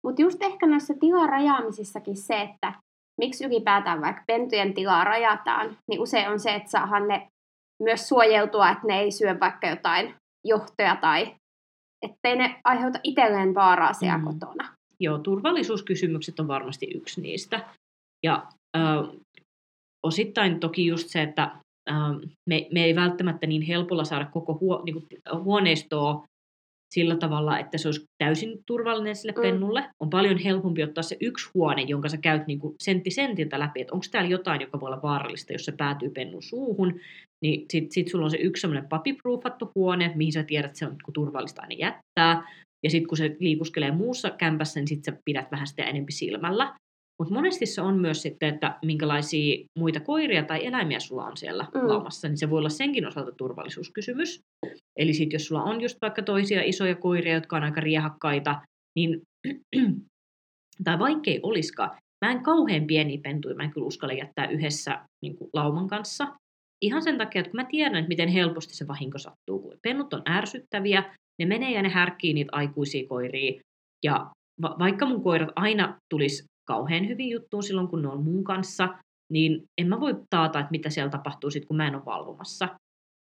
Mutta 0.03 0.21
just 0.21 0.43
ehkä 0.43 0.67
noissa 0.67 0.93
tilarajaamisissakin 0.99 2.17
se, 2.17 2.41
että 2.41 2.73
miksi 3.19 3.45
ylipäätään 3.45 4.01
vaikka 4.01 4.23
pentujen 4.27 4.73
tilaa 4.73 5.03
rajataan, 5.03 5.77
niin 5.89 6.01
usein 6.01 6.29
on 6.29 6.39
se, 6.39 6.55
että 6.55 6.71
saahan 6.71 7.07
ne 7.07 7.27
myös 7.83 8.07
suojeltua, 8.07 8.69
että 8.69 8.87
ne 8.87 8.99
ei 8.99 9.11
syö 9.11 9.39
vaikka 9.39 9.67
jotain 9.67 10.15
johtoja 10.45 10.95
tai 10.95 11.35
ettei 12.01 12.35
ne 12.35 12.59
aiheuta 12.63 12.99
itselleen 13.03 13.55
vaaraa 13.55 13.93
siellä 13.93 14.17
mm. 14.17 14.23
kotona. 14.25 14.75
Joo, 14.99 15.17
turvallisuuskysymykset 15.17 16.39
on 16.39 16.47
varmasti 16.47 16.87
yksi 16.95 17.21
niistä. 17.21 17.69
Ja 18.23 18.47
ö, 18.77 18.79
osittain 20.03 20.59
toki 20.59 20.85
just 20.85 21.07
se, 21.07 21.21
että 21.21 21.51
ö, 21.89 21.93
me, 22.49 22.67
me 22.73 22.83
ei 22.83 22.95
välttämättä 22.95 23.47
niin 23.47 23.61
helpolla 23.61 24.03
saada 24.03 24.25
koko 24.25 24.57
huo, 24.61 24.81
niin 24.85 24.93
kuin, 24.93 25.05
huoneistoa 25.43 26.23
sillä 26.93 27.15
tavalla, 27.15 27.59
että 27.59 27.77
se 27.77 27.87
olisi 27.87 28.05
täysin 28.23 28.59
turvallinen 28.65 29.15
sille 29.15 29.33
mm. 29.37 29.41
pennulle. 29.41 29.89
On 29.99 30.09
paljon 30.09 30.37
helpompi 30.37 30.83
ottaa 30.83 31.03
se 31.03 31.17
yksi 31.21 31.49
huone, 31.53 31.81
jonka 31.81 32.09
sä 32.09 32.17
käyt 32.17 32.47
niin 32.47 32.59
kuin 32.59 32.75
sentti 32.79 33.11
sentiltä 33.11 33.59
läpi, 33.59 33.81
että 33.81 33.93
onko 33.93 34.05
täällä 34.11 34.29
jotain, 34.29 34.61
joka 34.61 34.79
voi 34.79 34.87
olla 34.87 35.01
vaarallista, 35.01 35.53
jos 35.53 35.65
se 35.65 35.71
päätyy 35.71 36.09
pennun 36.09 36.43
suuhun. 36.43 36.99
Niin 37.41 37.65
sit, 37.69 37.91
sit 37.91 38.07
sulla 38.07 38.25
on 38.25 38.31
se 38.31 38.37
yksi 38.37 38.61
semmoinen 38.61 38.89
papiproofattu 38.89 39.71
huone, 39.75 40.11
mihin 40.15 40.33
sä 40.33 40.43
tiedät, 40.43 40.69
että 40.69 40.79
se 40.79 40.85
on 40.85 40.91
niin 40.91 41.13
turvallista 41.13 41.61
aina 41.61 41.75
jättää. 41.79 42.53
Ja 42.83 42.89
sitten 42.89 43.07
kun 43.07 43.17
se 43.17 43.35
liikuskelee 43.39 43.91
muussa 43.91 44.29
kämpässä, 44.29 44.79
niin 44.79 44.87
sitten 44.87 45.13
sä 45.13 45.21
pidät 45.25 45.51
vähän 45.51 45.67
sitä 45.67 45.83
enempi 45.83 46.11
silmällä. 46.11 46.75
Mutta 47.19 47.33
monesti 47.33 47.65
se 47.65 47.81
on 47.81 47.99
myös 47.99 48.21
sitten, 48.21 48.53
että 48.53 48.79
minkälaisia 48.85 49.65
muita 49.79 49.99
koiria 49.99 50.43
tai 50.43 50.65
eläimiä 50.65 50.99
sulla 50.99 51.25
on 51.25 51.37
siellä 51.37 51.65
mm. 51.75 51.87
laumassa, 51.87 52.27
niin 52.27 52.37
se 52.37 52.49
voi 52.49 52.59
olla 52.59 52.69
senkin 52.69 53.07
osalta 53.07 53.31
turvallisuuskysymys. 53.31 54.41
Eli 54.99 55.13
sitten 55.13 55.35
jos 55.35 55.45
sulla 55.45 55.63
on 55.63 55.81
just 55.81 55.97
vaikka 56.01 56.21
toisia 56.21 56.61
isoja 56.63 56.95
koiria, 56.95 57.33
jotka 57.33 57.57
on 57.57 57.63
aika 57.63 57.81
riehakkaita, 57.81 58.61
niin, 58.95 59.21
tai 60.83 60.99
vaikkei 60.99 61.39
olisikaan, 61.43 61.97
mä 62.25 62.31
en 62.31 62.43
kauhean 62.43 62.87
pieni 62.87 63.17
pentuja, 63.17 63.55
mä 63.55 63.63
en 63.63 63.71
kyllä 63.71 63.87
uskalla 63.87 64.13
jättää 64.13 64.47
yhdessä 64.47 65.05
niin 65.23 65.37
kuin 65.37 65.49
lauman 65.53 65.87
kanssa. 65.87 66.27
Ihan 66.81 67.01
sen 67.01 67.17
takia, 67.17 67.39
että 67.39 67.51
kun 67.51 67.59
mä 67.59 67.65
tiedän, 67.65 67.95
että 67.95 68.09
miten 68.09 68.29
helposti 68.29 68.75
se 68.75 68.87
vahinko 68.87 69.17
sattuu, 69.17 69.59
kun 69.59 69.77
pennut 69.81 70.13
on 70.13 70.21
ärsyttäviä, 70.29 71.15
ne 71.39 71.45
menee 71.45 71.71
ja 71.71 71.81
ne 71.81 71.89
härkii 71.89 72.33
niitä 72.33 72.49
aikuisia 72.51 73.07
koiria, 73.07 73.61
ja 74.05 74.31
va- 74.61 74.75
vaikka 74.79 75.05
mun 75.05 75.23
koirat 75.23 75.49
aina 75.55 75.97
tulisi 76.13 76.43
kauhean 76.69 77.07
hyvin 77.07 77.29
juttuun 77.29 77.63
silloin, 77.63 77.87
kun 77.87 78.01
ne 78.01 78.07
on 78.07 78.23
mun 78.23 78.43
kanssa, 78.43 78.89
niin 79.31 79.63
en 79.81 79.87
mä 79.87 79.99
voi 79.99 80.13
taata, 80.29 80.59
että 80.59 80.71
mitä 80.71 80.89
siellä 80.89 81.09
tapahtuu 81.09 81.51
sit, 81.51 81.65
kun 81.65 81.77
mä 81.77 81.87
en 81.87 81.95
ole 81.95 82.05
valvomassa. 82.05 82.67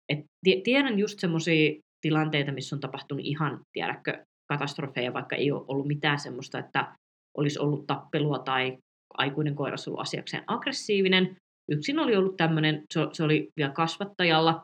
Et 0.09 0.19
tiedän 0.63 0.99
just 0.99 1.19
semmoisia 1.19 1.81
tilanteita, 2.01 2.51
missä 2.51 2.75
on 2.75 2.79
tapahtunut 2.79 3.25
ihan, 3.25 3.59
tiedätkö, 3.73 4.23
katastrofeja, 4.53 5.13
vaikka 5.13 5.35
ei 5.35 5.51
ole 5.51 5.65
ollut 5.67 5.87
mitään 5.87 6.19
semmoista, 6.19 6.59
että 6.59 6.95
olisi 7.37 7.59
ollut 7.59 7.87
tappelua 7.87 8.39
tai 8.39 8.77
aikuinen 9.13 9.55
koiras 9.55 9.87
ollut 9.87 10.01
asiakseen 10.01 10.43
aggressiivinen. 10.47 11.35
Yksin 11.71 11.99
oli 11.99 12.15
ollut 12.15 12.37
tämmöinen, 12.37 12.83
se 13.13 13.23
oli 13.23 13.49
vielä 13.57 13.71
kasvattajalla, 13.71 14.63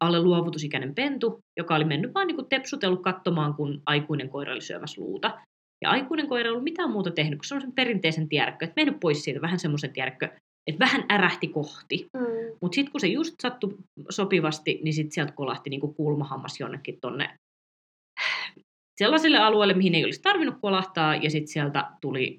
alle 0.00 0.22
luovutusikäinen 0.22 0.94
pentu, 0.94 1.38
joka 1.58 1.74
oli 1.74 1.84
mennyt 1.84 2.14
vaan 2.14 2.26
niin 2.26 2.48
tepsutellut 2.48 3.02
katsomaan, 3.02 3.54
kun 3.54 3.82
aikuinen 3.86 4.30
koira 4.30 4.52
oli 4.52 4.60
syömässä 4.60 5.00
luuta. 5.00 5.38
Ja 5.84 5.90
aikuinen 5.90 6.28
koira 6.28 6.46
ei 6.46 6.50
ollut 6.50 6.64
mitään 6.64 6.90
muuta 6.90 7.10
tehnyt, 7.10 7.38
kun 7.38 7.44
se 7.44 7.54
on 7.54 7.60
sen 7.60 7.72
perinteisen 7.72 8.28
tiedäkkö, 8.28 8.64
että 8.64 8.80
mennyt 8.80 9.00
pois 9.00 9.24
siitä 9.24 9.40
vähän 9.40 9.58
semmoisen 9.58 9.92
tiedäkkö, 9.92 10.28
että 10.66 10.78
vähän 10.78 11.04
ärähti 11.10 11.48
kohti. 11.48 12.06
Mm. 12.16 12.56
Mutta 12.62 12.74
sitten 12.74 12.92
kun 12.92 13.00
se 13.00 13.06
just 13.06 13.34
sattui 13.42 13.76
sopivasti, 14.10 14.80
niin 14.82 14.94
sitten 14.94 15.12
sieltä 15.12 15.32
kolahti 15.32 15.70
niinku 15.70 15.92
kulmahammas 15.92 16.60
jonnekin 16.60 16.98
tonne 17.00 17.34
sellaiselle 19.02 19.38
alueelle, 19.38 19.74
mihin 19.74 19.94
ei 19.94 20.04
olisi 20.04 20.22
tarvinnut 20.22 20.56
kolahtaa, 20.62 21.14
ja 21.14 21.30
sitten 21.30 21.48
sieltä 21.48 21.90
tuli 22.00 22.38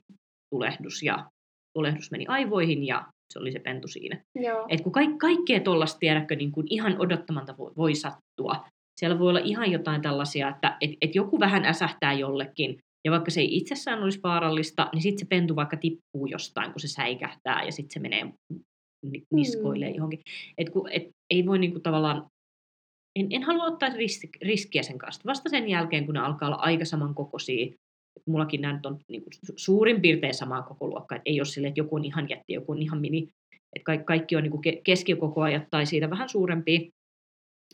tulehdus, 0.55 1.03
ja 1.03 1.25
tulehdus 1.77 2.11
meni 2.11 2.25
aivoihin, 2.27 2.87
ja 2.87 3.05
se 3.33 3.39
oli 3.39 3.51
se 3.51 3.59
pentu 3.59 3.87
siinä. 3.87 4.21
Joo. 4.35 4.65
Et 4.69 4.81
kun 4.81 4.91
kaik- 4.91 5.17
kaikkea 5.17 5.59
tuollaista, 5.59 5.99
tiedätkö, 5.99 6.35
niin 6.35 6.51
kuin 6.51 6.67
ihan 6.69 6.95
odottamanta 6.99 7.57
voi, 7.57 7.71
voi 7.77 7.95
sattua. 7.95 8.65
Siellä 8.99 9.19
voi 9.19 9.29
olla 9.29 9.39
ihan 9.43 9.71
jotain 9.71 10.01
tällaisia, 10.01 10.49
että 10.49 10.77
et, 10.81 10.91
et 11.01 11.15
joku 11.15 11.39
vähän 11.39 11.65
äsähtää 11.65 12.13
jollekin, 12.13 12.77
ja 13.05 13.11
vaikka 13.11 13.31
se 13.31 13.41
ei 13.41 13.57
itsessään 13.57 14.03
olisi 14.03 14.19
vaarallista, 14.23 14.89
niin 14.93 15.01
sitten 15.01 15.19
se 15.19 15.25
pentu 15.29 15.55
vaikka 15.55 15.77
tippuu 15.77 16.25
jostain, 16.25 16.71
kun 16.71 16.79
se 16.79 16.87
säikähtää, 16.87 17.63
ja 17.63 17.71
sitten 17.71 17.93
se 17.93 17.99
menee 17.99 18.33
ni- 19.11 19.23
niskoille 19.33 19.89
Mm. 19.89 19.95
johonkin. 19.95 20.19
Et 20.57 20.69
kun, 20.69 20.89
et 20.91 21.03
ei 21.29 21.45
voi 21.45 21.59
niinku 21.59 21.79
tavallaan, 21.79 22.27
en, 23.19 23.27
en 23.29 23.43
halua 23.43 23.63
ottaa 23.63 23.89
riski, 23.89 24.29
riskiä 24.41 24.83
sen 24.83 24.97
kanssa. 24.97 25.21
Vasta 25.25 25.49
sen 25.49 25.69
jälkeen, 25.69 26.05
kun 26.05 26.13
ne 26.13 26.19
alkaa 26.19 26.47
olla 26.49 26.57
aika 26.57 26.85
samankokoisia, 26.85 27.73
mullakin 28.25 28.61
nämä 28.61 28.73
nyt 28.73 28.85
on 28.85 28.99
niinku 29.07 29.29
su- 29.35 29.53
suurin 29.55 30.01
piirtein 30.01 30.33
samaa 30.33 30.61
koko 30.61 30.87
luokkaa, 30.87 31.15
että 31.15 31.29
ei 31.29 31.39
ole 31.39 31.45
silleen, 31.45 31.69
että 31.69 31.79
joku 31.79 31.95
on 31.95 32.05
ihan 32.05 32.29
jätti, 32.29 32.53
joku 32.53 32.71
on 32.71 32.81
ihan 32.81 33.01
mini, 33.01 33.29
että 33.75 33.83
kaikki, 33.85 34.05
kaikki 34.05 34.35
on 34.35 34.43
niinku 34.43 34.61
ke- 34.67 34.81
keskikokoajat 34.83 35.63
tai 35.69 35.85
siitä 35.85 36.09
vähän 36.09 36.29
suurempia, 36.29 36.79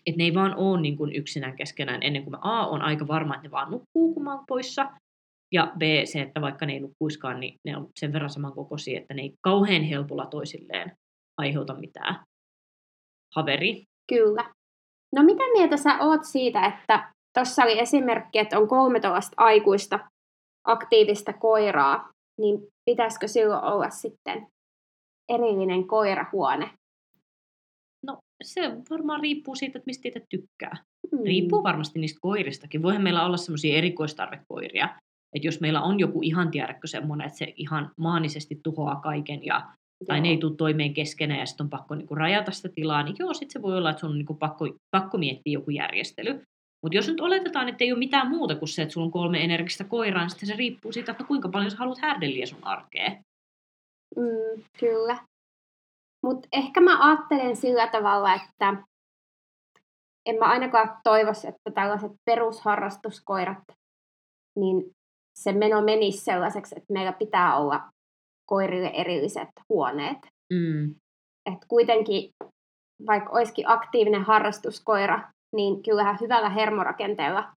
että 0.05 0.17
ne 0.17 0.24
ei 0.24 0.34
vaan 0.34 0.55
ole 0.55 0.81
niinku 0.81 1.07
yksinään 1.07 1.55
keskenään 1.55 2.03
ennen 2.03 2.24
kuin 2.24 2.31
mä 2.31 2.39
A 2.41 2.67
on 2.67 2.81
aika 2.81 3.07
varma, 3.07 3.36
että 3.36 3.48
ne 3.48 3.51
vaan 3.51 3.72
nukkuu, 3.72 4.13
kun 4.13 4.24
mä 4.24 4.36
oon 4.36 4.46
poissa, 4.48 4.89
ja 5.51 5.72
B 5.77 5.82
se, 6.06 6.22
että 6.22 6.42
vaikka 6.42 6.66
ne 6.66 6.74
ei 6.74 6.80
nukkuiskaan, 6.80 7.39
niin 7.39 7.56
ne 7.66 7.77
on 7.77 7.88
sen 8.00 8.13
verran 8.13 8.30
samankokoisia, 8.30 9.00
että 9.00 9.13
ne 9.13 9.22
ei 9.22 9.34
kauhean 9.42 9.84
helpolla 9.84 10.25
toisilleen 10.25 10.92
aiheuta 11.38 11.74
mitään 11.74 12.24
haveri. 13.36 13.84
Kyllä. 14.10 14.54
No 15.16 15.24
mitä 15.24 15.44
mieltä 15.54 15.77
sä 15.77 15.98
oot 16.00 16.24
siitä, 16.24 16.66
että 16.66 17.13
tuossa 17.34 17.63
oli 17.63 17.80
esimerkki, 17.80 18.39
että 18.39 18.60
on 18.60 18.68
kolme 18.68 19.00
tuollaista 19.00 19.34
aikuista 19.38 20.00
aktiivista 20.68 21.34
koiraa, 21.34 22.10
niin 22.39 22.68
pitäisikö 22.86 23.27
silloin 23.27 23.63
olla 23.63 23.89
sitten 23.89 24.48
erillinen 25.30 25.88
koirahuone? 25.88 26.70
No 28.06 28.18
se 28.44 28.62
varmaan 28.89 29.22
riippuu 29.22 29.56
siitä, 29.56 29.77
että 29.77 29.86
mistä 29.86 30.08
itse 30.08 30.22
tykkää. 30.30 30.84
Mm. 31.12 31.24
Riippuu 31.24 31.63
varmasti 31.63 32.00
niistä 32.00 32.20
koiristakin. 32.22 32.84
Voihan 32.84 33.04
meillä 33.04 33.25
olla 33.25 33.38
semmoisia 33.38 33.77
erikoistarvekoiria, 33.77 35.00
että 35.34 35.48
jos 35.48 35.62
meillä 35.62 35.81
on 35.81 36.00
joku 36.00 36.19
ihan 36.24 36.51
tiedätkö 36.51 36.88
semmoinen, 36.88 37.27
että 37.27 37.38
se 37.38 37.53
ihan 37.55 37.91
maanisesti 37.98 38.60
tuhoaa 38.63 38.96
kaiken 38.96 39.46
ja 39.46 39.62
tai 40.05 40.22
ne 40.22 40.29
ei 40.29 40.38
tule 40.38 40.55
toimeen 40.55 40.93
keskenään 40.93 41.39
ja 41.39 41.46
sitten 41.46 41.63
on 41.63 41.69
pakko 41.69 41.96
niinku 41.96 42.15
rajata 42.15 42.51
sitä 42.51 42.69
tilaa, 42.69 43.03
niin 43.03 43.15
joo, 43.19 43.34
sitten 43.34 43.53
se 43.53 43.62
voi 43.62 43.77
olla, 43.77 43.89
että 43.89 44.00
sun 44.00 44.10
on 44.10 44.17
niinku 44.17 44.34
pakko, 44.34 44.65
pakko 44.91 45.17
miettiä 45.17 45.53
joku 45.53 45.72
järjestely. 45.72 46.43
Mutta 46.84 46.98
jos 46.98 47.07
nyt 47.07 47.19
oletetaan, 47.19 47.69
että 47.69 47.84
ei 47.84 47.91
ole 47.91 48.00
mitään 48.00 48.29
muuta 48.29 48.55
kuin 48.55 48.69
se, 48.69 48.81
että 48.81 48.93
sulla 48.93 49.05
on 49.05 49.12
kolme 49.12 49.43
energistä 49.43 49.84
koiraa, 49.84 50.24
niin 50.24 50.29
sitten 50.29 50.48
se 50.48 50.55
riippuu 50.55 50.91
siitä, 50.91 51.12
että 51.12 51.24
kuinka 51.24 51.50
paljon 51.50 51.72
sä 51.72 51.77
haluat 51.77 52.01
härdelliä 52.01 52.46
sun 52.46 52.63
arkeen. 52.63 53.12
Mm, 54.15 54.63
kyllä. 54.79 55.17
Mutta 56.25 56.48
ehkä 56.51 56.81
mä 56.81 57.07
ajattelen 57.07 57.55
sillä 57.55 57.88
tavalla, 57.88 58.34
että 58.34 58.84
en 60.25 60.36
mä 60.36 60.46
ainakaan 60.46 60.98
toivoisi, 61.03 61.48
että 61.48 61.72
tällaiset 61.74 62.12
perusharrastuskoirat, 62.25 63.63
niin 64.60 64.91
se 65.38 65.51
meno 65.51 65.82
menisi 65.82 66.17
sellaiseksi, 66.17 66.75
että 66.77 66.94
meillä 66.94 67.13
pitää 67.13 67.58
olla 67.58 67.82
koirille 68.46 68.88
erilliset 68.88 69.50
huoneet. 69.70 70.17
Mm. 70.53 70.96
Et 71.46 71.65
kuitenkin, 71.67 72.29
vaikka 73.08 73.29
olisikin 73.32 73.70
aktiivinen 73.70 74.24
harrastuskoira, 74.24 75.32
niin 75.56 75.84
kyllähän 75.84 76.17
hyvällä 76.22 76.50
hermorakenteella 76.50 77.53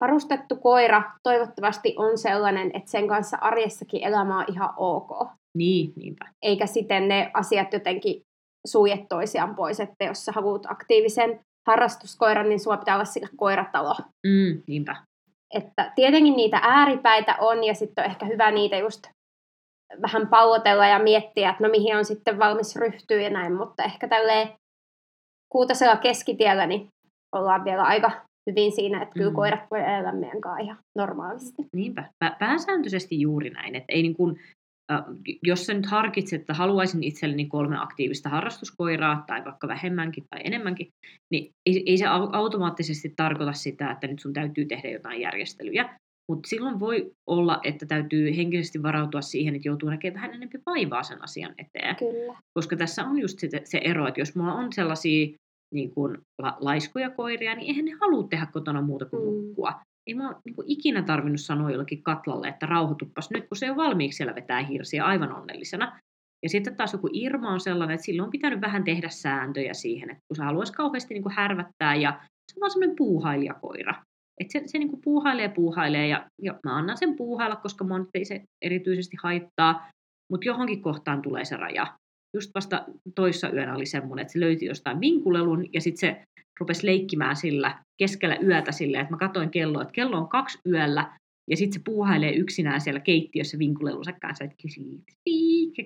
varustettu 0.00 0.56
koira 0.56 1.02
toivottavasti 1.22 1.94
on 1.98 2.18
sellainen, 2.18 2.70
että 2.74 2.90
sen 2.90 3.08
kanssa 3.08 3.38
arjessakin 3.40 4.04
elämä 4.04 4.38
on 4.38 4.44
ihan 4.48 4.70
ok. 4.76 5.28
Niin, 5.56 5.92
niinpä. 5.96 6.28
Eikä 6.42 6.66
sitten 6.66 7.08
ne 7.08 7.30
asiat 7.34 7.72
jotenkin 7.72 8.22
sulje 8.66 9.06
toisiaan 9.08 9.54
pois, 9.54 9.80
että 9.80 10.04
jos 10.04 10.24
sä 10.24 10.32
haluat 10.32 10.66
aktiivisen 10.66 11.40
harrastuskoiran, 11.66 12.48
niin 12.48 12.60
sulla 12.60 12.76
pitää 12.76 12.94
olla 12.94 13.04
sillä 13.04 13.28
koiratalo. 13.36 13.94
Mm, 14.26 14.62
niinpä. 14.66 14.96
Että 15.54 15.92
tietenkin 15.94 16.36
niitä 16.36 16.60
ääripäitä 16.62 17.36
on, 17.40 17.64
ja 17.64 17.74
sitten 17.74 18.04
on 18.04 18.10
ehkä 18.10 18.26
hyvä 18.26 18.50
niitä 18.50 18.76
just 18.76 19.06
vähän 20.02 20.28
pallotella 20.28 20.86
ja 20.86 20.98
miettiä, 20.98 21.50
että 21.50 21.62
no 21.64 21.70
mihin 21.70 21.96
on 21.96 22.04
sitten 22.04 22.38
valmis 22.38 22.76
ryhtyä 22.76 23.20
ja 23.20 23.30
näin, 23.30 23.54
mutta 23.54 23.82
ehkä 23.82 24.08
tälleen 24.08 24.48
kuutasella 25.52 25.96
keskitiellä 25.96 26.66
niin 26.66 26.88
ollaan 27.36 27.64
vielä 27.64 27.82
aika 27.82 28.10
hyvin 28.50 28.72
siinä, 28.72 29.02
että 29.02 29.14
kyllä 29.14 29.30
Mm. 29.30 29.36
koirat 29.36 29.60
voi 29.70 29.80
elää 29.80 30.12
meidän 30.12 30.40
kanssa 30.40 30.62
ihan 30.62 30.78
normaalisti. 30.98 31.62
Niinpä. 31.76 32.04
Pä- 32.24 32.36
pääsääntöisesti 32.38 33.20
juuri 33.20 33.50
näin. 33.50 33.74
Että 33.74 33.92
ei 33.92 34.02
niin 34.02 34.16
kuin, 34.16 34.40
jos 35.42 35.66
sä 35.66 35.74
nyt 35.74 35.86
harkitset, 35.86 36.40
että 36.40 36.54
haluaisin 36.54 37.04
itselleni 37.04 37.46
kolme 37.46 37.76
aktiivista 37.78 38.28
harrastuskoiraa, 38.28 39.24
tai 39.26 39.44
vaikka 39.44 39.68
vähemmänkin 39.68 40.24
tai 40.30 40.40
enemmänkin, 40.44 40.88
niin 41.30 41.50
ei, 41.66 41.82
ei 41.86 41.98
se 41.98 42.04
au- 42.04 42.30
automaattisesti 42.32 43.12
tarkoita 43.16 43.52
sitä, 43.52 43.90
että 43.90 44.06
nyt 44.06 44.18
sun 44.18 44.32
täytyy 44.32 44.64
tehdä 44.64 44.88
jotain 44.90 45.20
järjestelyjä. 45.20 45.98
Mutta 46.30 46.48
silloin 46.48 46.80
voi 46.80 47.10
olla, 47.30 47.60
että 47.64 47.86
täytyy 47.86 48.36
henkisesti 48.36 48.82
varautua 48.82 49.20
siihen, 49.20 49.54
että 49.54 49.68
joutuu 49.68 49.88
näkemään 49.90 50.14
vähän 50.14 50.34
enemmän 50.34 50.62
vaivaa 50.66 51.02
sen 51.02 51.24
asian 51.24 51.54
eteen. 51.58 51.96
Kyllä. 51.96 52.38
Koska 52.58 52.76
tässä 52.76 53.04
on 53.04 53.18
just 53.18 53.38
se, 53.38 53.48
se 53.64 53.78
ero, 53.84 54.08
että 54.08 54.20
jos 54.20 54.36
mulla 54.36 54.54
on 54.54 54.72
sellaisia 54.72 55.28
niin 55.74 55.90
kuin 55.90 56.18
la, 56.42 56.56
laiskoja 56.60 57.10
koiria, 57.10 57.54
niin 57.54 57.66
eihän 57.68 57.84
ne 57.84 57.92
halua 58.00 58.28
tehdä 58.30 58.46
kotona 58.52 58.82
muuta 58.82 59.04
kuin 59.04 59.22
Mm. 59.22 59.46
nukkua. 59.48 59.80
Ei 60.06 60.14
mä 60.14 60.34
niin 60.44 60.54
kuin 60.54 60.68
ikinä 60.68 61.02
tarvinnut 61.02 61.40
sanoa 61.40 61.70
jollekin 61.70 62.02
katlalle, 62.02 62.48
että 62.48 62.66
rauhoituppas 62.66 63.30
nyt, 63.30 63.48
kun 63.48 63.56
se 63.56 63.70
on 63.70 63.76
valmiiksi 63.76 64.16
siellä 64.16 64.34
vetää 64.34 64.62
hirsiä 64.62 65.04
aivan 65.04 65.32
onnellisena. 65.32 66.00
Ja 66.42 66.48
sitten 66.48 66.76
taas 66.76 66.92
joku 66.92 67.08
Irma 67.12 67.52
on 67.52 67.60
sellainen, 67.60 67.94
että 67.94 68.04
silloin 68.04 68.26
on 68.26 68.30
pitänyt 68.30 68.60
vähän 68.60 68.84
tehdä 68.84 69.08
sääntöjä 69.08 69.74
siihen, 69.74 70.10
että 70.10 70.22
kun 70.28 70.36
se 70.36 70.42
haluaisi 70.42 70.72
kauheasti 70.72 71.14
niin 71.14 71.22
kuin 71.22 71.34
härvättää 71.34 71.94
ja 71.94 72.20
se 72.22 72.56
on 72.56 72.60
vaan 72.60 72.70
semmoinen 72.70 72.96
puuhailijakoira. 72.96 73.94
Että 74.40 74.52
se, 74.52 74.62
se 74.66 74.78
niin 74.78 74.88
kuin 74.88 75.00
puuhailee 75.04 75.48
puuhailee 75.48 76.08
ja, 76.08 76.26
ja 76.42 76.58
mä 76.64 76.76
annan 76.76 76.96
sen 76.96 77.16
puuhailla, 77.16 77.56
koska 77.56 77.98
nyt 77.98 78.08
ei 78.14 78.24
se 78.24 78.42
erityisesti 78.64 79.16
haittaa, 79.22 79.90
mutta 80.32 80.46
johonkin 80.46 80.82
kohtaan 80.82 81.22
tulee 81.22 81.44
se 81.44 81.56
raja. 81.56 81.96
Just 82.36 82.50
vasta 82.54 82.84
toissa 83.14 83.50
yönä 83.50 83.74
oli 83.74 83.86
semmoinen, 83.86 84.22
että 84.22 84.32
se 84.32 84.40
löyti 84.40 84.66
jostain 84.66 85.00
vinkulelun 85.00 85.72
ja 85.72 85.80
sitten 85.80 86.00
se 86.00 86.22
rupesi 86.60 86.86
leikkimään 86.86 87.36
sillä 87.36 87.84
keskellä 87.96 88.36
yötä 88.36 88.72
silleen, 88.72 89.02
että 89.02 89.14
mä 89.14 89.18
katsoin 89.18 89.50
kelloa, 89.50 89.82
että 89.82 89.92
kello 89.92 90.16
on 90.16 90.28
kaksi 90.28 90.58
yöllä 90.66 91.18
ja 91.50 91.56
sitten 91.56 91.80
se 91.80 91.84
puuhailee 91.84 92.32
yksinään 92.32 92.80
siellä 92.80 93.00
keittiössä 93.00 93.58
vinkulelunsa 93.58 94.12
kanssa, 94.12 94.44
että 94.44 94.56
kysyy, 94.62 95.02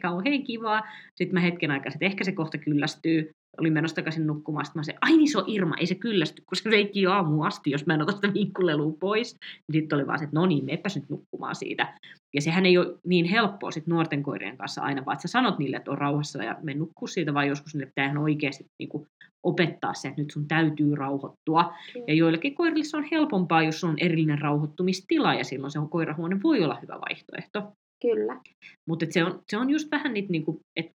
kauhean 0.02 0.42
kivaa. 0.42 0.82
Sitten 1.14 1.34
mä 1.34 1.40
hetken 1.40 1.70
aikaa, 1.70 1.92
että 1.94 2.06
ehkä 2.06 2.24
se 2.24 2.32
kohta 2.32 2.58
kyllästyy. 2.58 3.30
Oli 3.60 3.70
menossa 3.70 3.94
takaisin 3.94 4.26
nukkumaan. 4.26 4.66
Sitten 4.66 4.80
mä 4.80 4.84
se, 4.84 4.94
ai 5.00 5.16
niin 5.16 5.30
se 5.30 5.38
on 5.38 5.44
Irma, 5.46 5.76
ei 5.76 5.86
se 5.86 5.94
kyllästy, 5.94 6.42
kun 6.46 6.56
se 6.56 6.70
leikkii 6.70 7.06
aamu 7.06 7.42
asti, 7.42 7.70
jos 7.70 7.86
mä 7.86 7.94
en 7.94 8.02
ota 8.02 8.12
sitä 8.12 8.34
vinkulelua 8.34 8.96
pois. 9.00 9.36
Sitten 9.72 9.96
oli 9.96 10.06
vaan 10.06 10.18
se, 10.18 10.24
että 10.24 10.38
no 10.38 10.46
niin, 10.46 10.64
meepäs 10.64 10.96
nyt 10.96 11.08
nukkumaan 11.08 11.54
siitä. 11.54 11.94
Ja 12.34 12.40
sehän 12.40 12.66
ei 12.66 12.78
ole 12.78 12.94
niin 13.06 13.24
helppoa 13.24 13.70
sit 13.70 13.86
nuorten 13.86 14.22
koirien 14.22 14.56
kanssa 14.56 14.82
aina, 14.82 15.04
vaan 15.04 15.14
että 15.14 15.28
sä 15.28 15.32
sanot 15.32 15.58
niille, 15.58 15.76
että 15.76 15.90
on 15.90 15.98
rauhassa 15.98 16.44
ja 16.44 16.56
me 16.62 16.74
nukkuu 16.74 17.08
siitä, 17.08 17.34
vaan 17.34 17.48
joskus 17.48 17.74
niille 17.74 17.86
pitää 17.86 18.04
ihan 18.04 18.18
oikeasti 18.18 18.64
niin 18.78 18.88
kuin 18.88 19.06
opettaa 19.46 19.94
se, 19.94 20.08
että 20.08 20.20
nyt 20.20 20.30
sun 20.30 20.48
täytyy 20.48 20.94
rauhoittua. 20.94 21.74
Ja 22.06 22.14
joillekin 22.14 22.54
koirille 22.54 22.84
se 22.84 22.96
on 22.96 23.08
helpompaa, 23.10 23.62
jos 23.62 23.84
on 23.84 23.94
erillinen 23.98 24.38
rauhoittumistila, 24.38 25.34
ja 25.34 25.44
silloin 25.44 25.70
se 25.70 25.78
koirahuone 25.90 26.42
voi 26.42 26.64
olla 26.64 26.78
hyvä 26.82 27.00
vaihtoehto. 27.00 27.72
Kyllä. 28.02 28.40
Mutta 28.88 29.06
se 29.10 29.24
on, 29.24 29.42
se 29.50 29.56
on 29.56 29.70
just 29.70 29.90
vähän 29.90 30.14
niitä, 30.14 30.28
niinku, 30.30 30.60
että 30.76 30.92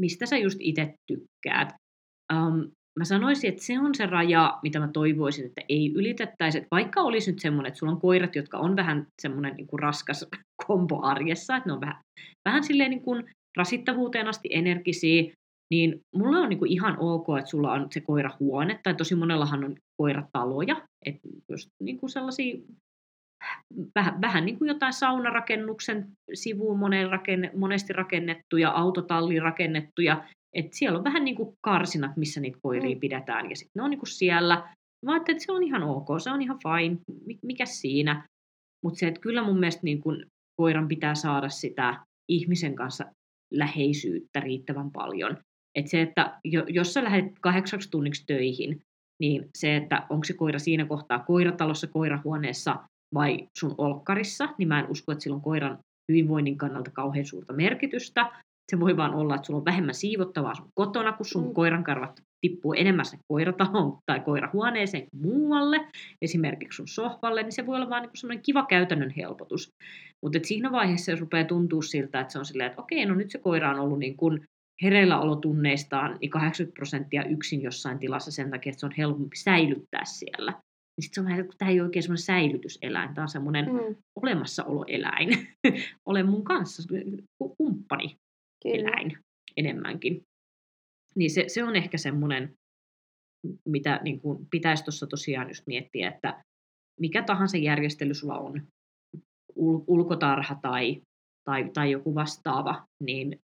mistä 0.00 0.26
sä 0.26 0.38
just 0.38 0.58
itse 0.60 0.94
tykkäät. 1.06 1.68
Um, 2.32 2.70
mä 2.98 3.04
sanoisin, 3.04 3.48
että 3.48 3.64
se 3.64 3.78
on 3.78 3.94
se 3.94 4.06
raja, 4.06 4.58
mitä 4.62 4.80
mä 4.80 4.88
toivoisin, 4.92 5.46
että 5.46 5.62
ei 5.68 5.92
ylitettäisi. 5.94 6.58
Että 6.58 6.68
vaikka 6.70 7.00
olisi 7.00 7.30
nyt 7.30 7.40
semmoinen, 7.40 7.68
että 7.68 7.78
sulla 7.78 7.92
on 7.92 8.00
koirat, 8.00 8.36
jotka 8.36 8.58
on 8.58 8.76
vähän 8.76 9.06
semmoinen 9.22 9.54
niin 9.56 9.66
kuin 9.66 9.80
raskas 9.80 10.26
kombo 10.66 11.00
arjessa, 11.02 11.56
että 11.56 11.68
ne 11.68 11.72
on 11.72 11.80
vähän, 11.80 12.02
vähän 12.44 12.64
silleen 12.64 12.90
niin 12.90 13.02
kuin 13.02 13.24
rasittavuuteen 13.56 14.28
asti 14.28 14.48
energisiä, 14.52 15.32
niin 15.70 16.00
mulla 16.16 16.38
on 16.38 16.48
niin 16.48 16.58
kuin 16.58 16.72
ihan 16.72 16.96
ok, 16.98 17.26
että 17.38 17.50
sulla 17.50 17.72
on 17.72 17.86
se 17.90 18.00
koirahuone, 18.00 18.80
tai 18.82 18.94
tosi 18.94 19.14
monellahan 19.14 19.64
on 19.64 19.76
koirataloja, 19.96 20.86
että 21.06 21.28
just 21.50 21.68
niin 21.82 21.98
kuin 21.98 22.10
sellaisia 22.10 22.58
vähän, 23.94 24.20
vähän 24.20 24.46
niin 24.46 24.58
kuin 24.58 24.68
jotain 24.68 24.92
saunarakennuksen 24.92 26.08
sivuun 26.34 26.78
monen 26.78 27.10
rakenne, 27.10 27.50
monesti 27.56 27.92
rakennettuja, 27.92 28.70
autotalli 28.70 29.40
rakennettuja, 29.40 30.24
että 30.56 30.76
siellä 30.76 30.98
on 30.98 31.04
vähän 31.04 31.24
niin 31.24 31.36
kuin 31.36 31.54
karsinat, 31.60 32.16
missä 32.16 32.40
niitä 32.40 32.58
koiria 32.62 32.94
Mm. 32.96 33.00
pidetään, 33.00 33.50
ja 33.50 33.56
sitten 33.56 33.70
ne 33.74 33.82
on 33.82 33.90
niin 33.90 33.98
kuin 33.98 34.08
siellä. 34.10 34.54
Mä 35.06 35.12
ajattelin, 35.12 35.36
että 35.36 35.46
se 35.46 35.52
on 35.52 35.62
ihan 35.62 35.82
ok, 35.82 36.06
se 36.22 36.30
on 36.30 36.42
ihan 36.42 36.58
fine, 36.62 36.98
Mi- 37.26 37.38
mikä 37.44 37.66
siinä. 37.66 38.26
mutta 38.84 38.98
se, 38.98 39.08
että 39.08 39.20
kyllä 39.20 39.42
mun 39.42 39.60
mielestä 39.60 39.80
niin 39.84 40.00
kun 40.00 40.26
koiran 40.60 40.88
pitää 40.88 41.14
saada 41.14 41.48
sitä 41.48 42.00
ihmisen 42.28 42.74
kanssa 42.74 43.04
läheisyyttä 43.52 44.40
riittävän 44.40 44.90
paljon. 44.90 45.36
Et 45.78 45.86
se, 45.86 46.02
että 46.02 46.40
jos 46.68 46.94
sä 46.94 47.04
lähdet 47.04 47.24
kahdeksaksi 47.40 47.90
tunniksi 47.90 48.24
töihin, 48.26 48.80
niin 49.22 49.48
se, 49.58 49.76
että 49.76 50.06
onko 50.10 50.24
se 50.24 50.32
koira 50.34 50.58
siinä 50.58 50.84
kohtaa 50.84 51.18
koiratalossa, 51.18 51.86
koirahuoneessa 51.86 52.76
vai 53.14 53.48
sun 53.58 53.74
olkkarissa, 53.78 54.48
niin 54.58 54.68
mä 54.68 54.80
en 54.80 54.90
usko, 54.90 55.12
että 55.12 55.22
sillä 55.22 55.34
on 55.34 55.42
koiran 55.42 55.78
hyvinvoinnin 56.08 56.58
kannalta 56.58 56.90
kauhean 56.90 57.26
suurta 57.26 57.52
merkitystä. 57.52 58.32
Se 58.70 58.80
voi 58.80 58.96
vaan 58.96 59.14
olla, 59.14 59.34
että 59.34 59.46
sulla 59.46 59.58
on 59.58 59.64
vähemmän 59.64 59.94
siivottavaa 59.94 60.54
sun 60.54 60.70
kotona, 60.74 61.12
kun 61.12 61.26
sun 61.26 61.46
mm. 61.46 61.54
koiran 61.54 61.84
karvat 61.84 62.20
tippuu 62.40 62.72
enemmän 62.72 63.04
sinne 63.04 63.24
koirataloon 63.28 63.98
tai 64.06 64.20
koirahuoneeseen 64.20 65.06
kuin 65.10 65.22
muualle, 65.22 65.80
esimerkiksi 66.22 66.76
sun 66.76 66.88
sohvalle, 66.88 67.42
niin 67.42 67.52
se 67.52 67.66
voi 67.66 67.76
olla 67.76 67.90
vaan 67.90 68.02
niin 68.02 68.10
semmoinen 68.14 68.42
kiva 68.42 68.66
käytännön 68.66 69.10
helpotus. 69.10 69.72
Mutta 70.22 70.38
siinä 70.42 70.72
vaiheessa, 70.72 71.10
jos 71.10 71.20
rupeaa 71.20 71.44
tuntua 71.44 71.82
siltä, 71.82 72.20
että 72.20 72.32
se 72.32 72.38
on 72.38 72.44
silleen, 72.44 72.70
että 72.70 72.82
okei, 72.82 73.06
no 73.06 73.14
nyt 73.14 73.30
se 73.30 73.38
koira 73.38 73.70
on 73.70 73.80
ollut 73.80 73.98
niin 73.98 74.16
kuin 74.16 74.40
hereillä 74.82 75.20
olotunneistaan 75.20 76.18
niin 76.20 76.30
80 76.30 76.74
prosenttia 76.76 77.24
yksin 77.24 77.62
jossain 77.62 77.98
tilassa 77.98 78.30
sen 78.30 78.50
takia, 78.50 78.70
että 78.70 78.80
se 78.80 78.86
on 78.86 78.94
helpompi 78.98 79.36
säilyttää 79.36 80.04
siellä. 80.04 80.52
Niin 81.00 81.04
sitten 81.04 81.14
se 81.14 81.20
on 81.20 81.26
vähän, 81.26 81.40
että 81.40 81.56
tämä 81.58 81.70
ei 81.70 81.80
ole 81.80 81.86
oikein 81.86 82.02
semmoinen 82.02 82.22
säilytyseläin, 82.22 83.14
tämä 83.14 83.22
on 83.22 83.28
semmoinen 83.28 83.64
mm. 83.72 83.96
olemassaoloeläin. 84.16 85.28
Ole 86.06 86.22
mun 86.22 86.44
kanssa 86.44 86.82
kumppani 87.56 88.16
eläin 88.64 89.18
enemmänkin. 89.56 90.22
Niin 91.16 91.30
se, 91.30 91.44
se 91.48 91.64
on 91.64 91.76
ehkä 91.76 91.98
semmoinen, 91.98 92.54
mitä 93.68 94.00
niin 94.02 94.20
kuin 94.20 94.46
pitäisi 94.50 94.84
tuossa 94.84 95.06
tosiaan 95.06 95.48
just 95.48 95.66
miettiä, 95.66 96.08
että 96.08 96.44
mikä 97.00 97.22
tahansa 97.22 97.56
järjestely 97.56 98.14
sulla 98.14 98.38
on, 98.38 98.66
ul- 99.56 99.84
ulkotarha 99.86 100.54
tai, 100.62 101.02
tai, 101.44 101.70
tai 101.74 101.90
joku 101.90 102.14
vastaava, 102.14 102.86
niin 103.02 103.40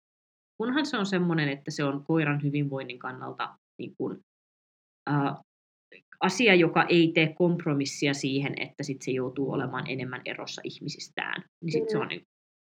kunhan 0.57 0.85
se 0.85 0.97
on 0.97 1.05
semmoinen, 1.05 1.49
että 1.49 1.71
se 1.71 1.83
on 1.83 2.03
koiran 2.05 2.43
hyvinvoinnin 2.43 2.99
kannalta 2.99 3.57
niin 3.79 3.93
kuin, 3.97 4.19
ää, 5.07 5.41
asia, 6.19 6.55
joka 6.55 6.85
ei 6.89 7.11
tee 7.13 7.33
kompromissia 7.33 8.13
siihen, 8.13 8.53
että 8.61 8.83
sit 8.83 9.01
se 9.01 9.11
joutuu 9.11 9.51
olemaan 9.51 9.89
enemmän 9.89 10.21
erossa 10.25 10.61
ihmisistään. 10.63 11.43
Niin 11.63 11.71
sit 11.71 11.89
se 11.89 11.97
on 11.97 12.07
niin, 12.07 12.21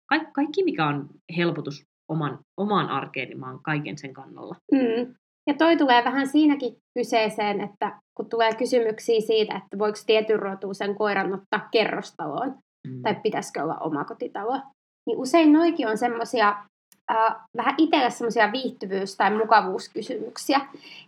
ka- 0.09 0.31
kaikki, 0.33 0.63
mikä 0.63 0.87
on 0.87 1.09
helpotus 1.37 1.83
oman, 2.09 2.39
omaan 2.57 2.89
arkeen, 2.89 3.29
niin 3.29 3.39
mä 3.39 3.49
oon 3.49 3.63
kaiken 3.63 3.97
sen 3.97 4.13
kannalla. 4.13 4.55
Mm. 4.71 5.15
Ja 5.47 5.53
toi 5.53 5.77
tulee 5.77 6.03
vähän 6.03 6.27
siinäkin 6.27 6.75
kyseeseen, 6.97 7.61
että 7.61 7.99
kun 8.17 8.29
tulee 8.29 8.53
kysymyksiä 8.55 9.21
siitä, 9.21 9.57
että 9.57 9.79
voiko 9.79 9.97
tietyn 10.05 10.39
rotuisen 10.39 10.95
koiran 10.95 11.33
ottaa 11.33 11.67
kerrostaloon, 11.71 12.55
mm. 12.87 13.01
tai 13.01 13.15
pitäisikö 13.23 13.63
olla 13.63 13.75
omakotitalo, 13.75 14.61
niin 15.07 15.17
usein 15.17 15.53
noikin 15.53 15.87
on 15.87 15.97
semmoisia 15.97 16.65
äh, 17.11 17.35
vähän 17.57 17.75
itselle 17.77 18.09
semmoisia 18.09 18.51
viihtyvyys- 18.51 19.17
tai 19.17 19.37
mukavuuskysymyksiä. 19.37 20.59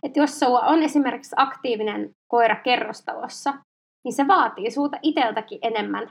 Että 0.02 0.20
jos 0.20 0.38
sulla 0.40 0.60
on 0.60 0.82
esimerkiksi 0.82 1.34
aktiivinen 1.38 2.10
koira 2.28 2.56
kerrostalossa, 2.56 3.54
niin 4.04 4.12
se 4.14 4.26
vaatii 4.26 4.70
sulta 4.70 4.98
itseltäkin 5.02 5.58
enemmän 5.62 6.10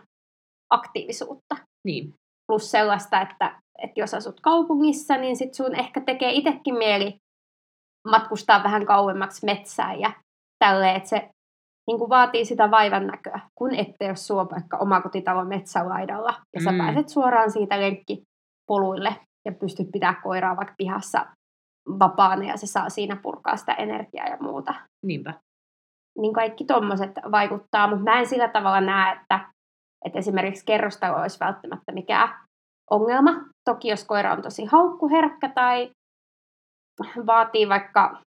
aktiivisuutta. 0.69 1.57
Niin. 1.87 2.13
Plus 2.47 2.71
sellaista, 2.71 3.21
että, 3.21 3.61
että 3.83 3.99
jos 3.99 4.13
asut 4.13 4.39
kaupungissa, 4.41 5.17
niin 5.17 5.37
sit 5.37 5.53
sun 5.53 5.75
ehkä 5.75 6.01
tekee 6.01 6.31
itsekin 6.31 6.75
mieli 6.75 7.15
matkustaa 8.07 8.63
vähän 8.63 8.85
kauemmaksi 8.85 9.45
metsään 9.45 9.99
ja 9.99 10.11
tälleen, 10.59 10.95
että 10.95 11.09
se 11.09 11.29
niin 11.87 11.99
kuin 11.99 12.09
vaatii 12.09 12.45
sitä 12.45 12.71
vaivan 12.71 13.07
näköä, 13.07 13.39
kun 13.55 13.75
ette 13.75 14.05
jos 14.05 14.27
suo 14.27 14.47
vaikka 14.51 14.77
omakotitalo 14.77 15.45
metsälaidalla 15.45 16.41
ja 16.55 16.61
sä 16.61 16.71
mm. 16.71 16.77
pääset 16.77 17.09
suoraan 17.09 17.51
siitä 17.51 17.79
lenkkipoluille 17.79 19.15
ja 19.45 19.51
pystyt 19.51 19.91
pitää 19.91 20.13
koiraa 20.23 20.57
vaikka 20.57 20.73
pihassa 20.77 21.25
vapaana 21.99 22.43
ja 22.43 22.57
se 22.57 22.67
saa 22.67 22.89
siinä 22.89 23.15
purkaa 23.15 23.57
sitä 23.57 23.73
energiaa 23.73 24.27
ja 24.27 24.37
muuta. 24.39 24.73
Niinpä. 25.05 25.33
Niin 26.17 26.33
kaikki 26.33 26.65
tommoset 26.65 27.11
vaikuttaa, 27.31 27.87
mutta 27.87 28.03
mä 28.03 28.19
en 28.19 28.27
sillä 28.27 28.47
tavalla 28.47 28.81
näe, 28.81 29.15
että, 29.15 29.39
että 30.05 30.19
esimerkiksi 30.19 30.65
kerrostalo 30.65 31.21
olisi 31.21 31.39
välttämättä 31.39 31.91
mikään 31.91 32.29
ongelma. 32.91 33.31
Toki 33.69 33.87
jos 33.87 34.03
koira 34.05 34.33
on 34.33 34.41
tosi 34.41 34.65
haukkuherkkä 34.65 35.49
tai 35.49 35.91
vaatii 37.25 37.69
vaikka, 37.69 38.21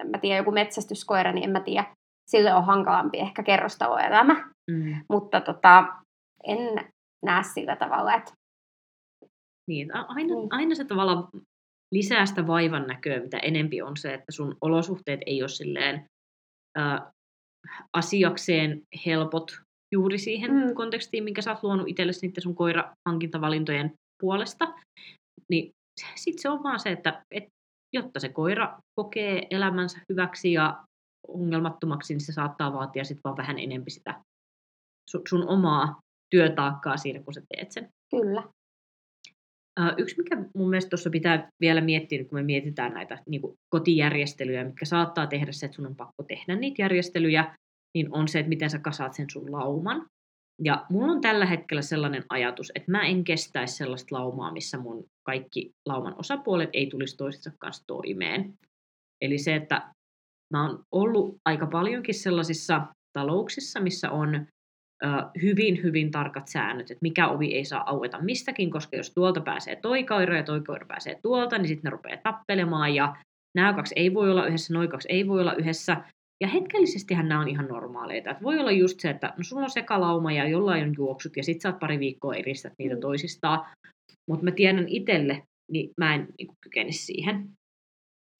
en 0.00 0.10
mä 0.10 0.18
tiedä, 0.18 0.36
joku 0.36 0.50
metsästyskoira, 0.50 1.32
niin 1.32 1.44
en 1.44 1.50
mä 1.50 1.60
tiedä, 1.60 1.94
sille 2.30 2.54
on 2.54 2.64
hankalampi 2.64 3.18
ehkä 3.18 3.42
kerrostaloelämä. 3.42 4.34
Mm. 4.70 5.04
Mutta 5.10 5.40
tota, 5.40 5.84
en 6.44 6.90
näe 7.24 7.42
sillä 7.42 7.76
tavalla, 7.76 8.14
että 8.14 8.32
niin, 9.68 9.94
aina, 9.94 10.34
aina 10.50 10.74
se 10.74 10.84
tavalla 10.84 11.28
lisää 11.94 12.26
sitä 12.26 12.46
vaivan 12.46 12.86
näköä, 12.86 13.20
mitä 13.20 13.38
enempi 13.38 13.82
on 13.82 13.96
se, 13.96 14.14
että 14.14 14.32
sun 14.32 14.56
olosuhteet 14.60 15.20
ei 15.26 15.42
ole 15.42 15.48
silleen 15.48 16.06
ää, 16.76 17.10
asiakseen 17.96 18.82
helpot 19.06 19.58
juuri 19.94 20.18
siihen 20.18 20.50
mm. 20.50 20.74
kontekstiin, 20.74 21.24
minkä 21.24 21.42
sä 21.42 21.50
oot 21.50 21.62
luonut 21.62 21.88
itsellesi 21.88 22.26
niiden 22.26 22.42
sun 22.42 22.54
koira-hankintavalintojen 22.54 23.92
puolesta. 24.20 24.74
Niin 25.50 25.70
sitten 26.14 26.42
se 26.42 26.48
on 26.48 26.62
vaan 26.62 26.80
se, 26.80 26.90
että 26.90 27.24
et, 27.30 27.44
jotta 27.94 28.20
se 28.20 28.28
koira 28.28 28.78
kokee 29.00 29.46
elämänsä 29.50 30.00
hyväksi 30.08 30.52
ja 30.52 30.84
ongelmattomaksi, 31.28 32.14
niin 32.14 32.20
se 32.20 32.32
saattaa 32.32 32.72
vaatia 32.72 33.04
sitten 33.04 33.20
vaan 33.24 33.36
vähän 33.36 33.58
enempi 33.58 33.90
sitä 33.90 34.22
sun, 35.10 35.22
sun 35.28 35.48
omaa 35.48 36.00
työtaakkaa 36.30 36.96
siinä, 36.96 37.22
kun 37.22 37.34
sä 37.34 37.42
teet 37.48 37.72
sen. 37.72 37.88
Kyllä. 38.10 38.42
Uh, 39.80 39.94
yksi, 39.98 40.16
mikä 40.18 40.36
mun 40.54 40.70
mielestä 40.70 40.90
tuossa 40.90 41.10
pitää 41.10 41.48
vielä 41.60 41.80
miettiä, 41.80 42.24
kun 42.24 42.38
me 42.38 42.42
mietitään 42.42 42.94
näitä 42.94 43.18
niin 43.28 43.40
kuin 43.40 43.54
kotijärjestelyjä, 43.68 44.64
mitkä 44.64 44.84
saattaa 44.84 45.26
tehdä 45.26 45.52
se, 45.52 45.66
että 45.66 45.76
sun 45.76 45.86
on 45.86 45.96
pakko 45.96 46.22
tehdä 46.28 46.56
niitä 46.56 46.82
järjestelyjä, 46.82 47.54
niin 47.94 48.08
on 48.10 48.28
se, 48.28 48.38
että 48.38 48.48
miten 48.48 48.70
sä 48.70 48.78
kasaat 48.78 49.14
sen 49.14 49.30
sun 49.30 49.52
lauman. 49.52 50.06
Ja 50.64 50.86
mulla 50.90 51.12
on 51.12 51.20
tällä 51.20 51.46
hetkellä 51.46 51.82
sellainen 51.82 52.24
ajatus, 52.28 52.72
että 52.74 52.90
mä 52.90 53.06
en 53.06 53.24
kestäisi 53.24 53.76
sellaista 53.76 54.14
laumaa, 54.16 54.52
missä 54.52 54.78
mun 54.78 55.04
kaikki 55.26 55.70
lauman 55.86 56.14
osapuolet 56.18 56.70
ei 56.72 56.86
tulisi 56.86 57.16
toistensa 57.16 57.58
kanssa 57.58 57.84
toimeen. 57.86 58.54
Eli 59.22 59.38
se, 59.38 59.54
että 59.54 59.92
mä 60.52 60.66
oon 60.66 60.82
ollut 60.92 61.36
aika 61.44 61.66
paljonkin 61.66 62.14
sellaisissa 62.14 62.86
talouksissa, 63.18 63.80
missä 63.80 64.10
on 64.10 64.46
hyvin, 65.42 65.82
hyvin 65.82 66.10
tarkat 66.10 66.48
säännöt, 66.48 66.90
että 66.90 67.02
mikä 67.02 67.28
ovi 67.28 67.54
ei 67.54 67.64
saa 67.64 67.90
aueta 67.90 68.22
mistäkin, 68.22 68.70
koska 68.70 68.96
jos 68.96 69.10
tuolta 69.14 69.40
pääsee 69.40 69.76
toi 69.76 70.04
koira 70.04 70.36
ja 70.36 70.42
toi 70.42 70.60
koira 70.60 70.86
pääsee 70.86 71.18
tuolta, 71.22 71.58
niin 71.58 71.68
sitten 71.68 71.88
ne 71.88 71.90
rupeaa 71.90 72.20
tappelemaan 72.22 72.94
ja 72.94 73.16
nämä 73.56 73.72
kaksi 73.72 73.94
ei 73.96 74.14
voi 74.14 74.30
olla 74.30 74.46
yhdessä, 74.46 74.74
noi 74.74 74.88
kaksi 74.88 75.08
ei 75.10 75.28
voi 75.28 75.40
olla 75.40 75.54
yhdessä. 75.54 75.96
Ja 76.40 76.48
hetkellisestihän 76.48 77.28
nämä 77.28 77.40
on 77.40 77.48
ihan 77.48 77.68
normaaleita. 77.68 78.30
Että 78.30 78.42
voi 78.42 78.58
olla 78.58 78.70
just 78.70 79.00
se, 79.00 79.10
että 79.10 79.32
no 79.36 79.42
sulla 79.42 79.64
on 79.64 79.70
sekalauma 79.70 80.32
ja 80.32 80.48
jollain 80.48 80.84
on 80.84 80.94
juoksut 80.96 81.36
ja 81.36 81.42
sit 81.42 81.60
sä 81.60 81.68
oot 81.68 81.78
pari 81.78 81.98
viikkoa 81.98 82.34
eristät 82.34 82.72
niitä 82.78 82.94
mm. 82.94 83.00
toisistaan. 83.00 83.66
Mutta 84.30 84.44
mä 84.44 84.50
tiedän 84.50 84.88
itselle, 84.88 85.42
niin 85.72 85.90
mä 86.00 86.14
en 86.14 86.28
niin 86.38 86.48
kykene 86.60 86.92
siihen. 86.92 87.48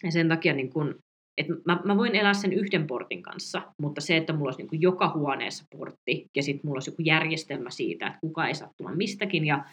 Ja 0.05 0.13
sen 0.13 0.29
takia 0.29 0.53
niin 0.53 0.71
kun, 0.71 0.99
et 1.39 1.47
mä, 1.65 1.81
mä 1.85 1.97
voin 1.97 2.15
elää 2.15 2.35
sen 2.35 2.53
yhden 2.53 2.87
portin 2.87 3.23
kanssa, 3.23 3.63
mutta 3.79 4.01
se, 4.01 4.17
että 4.17 4.33
mulla 4.33 4.49
olisi 4.49 4.59
niin 4.59 4.69
kuin 4.69 4.81
joka 4.81 5.13
huoneessa 5.15 5.65
portti 5.77 6.27
ja 6.37 6.43
sitten 6.43 6.67
mulla 6.67 6.77
olisi 6.77 6.91
joku 6.91 7.03
järjestelmä 7.03 7.71
siitä, 7.71 8.07
että 8.07 8.19
kuka 8.21 8.47
ei 8.47 8.55
saa 8.55 8.71
tulla 8.77 8.95
mistäkin 8.95 9.47
ja 9.47 9.65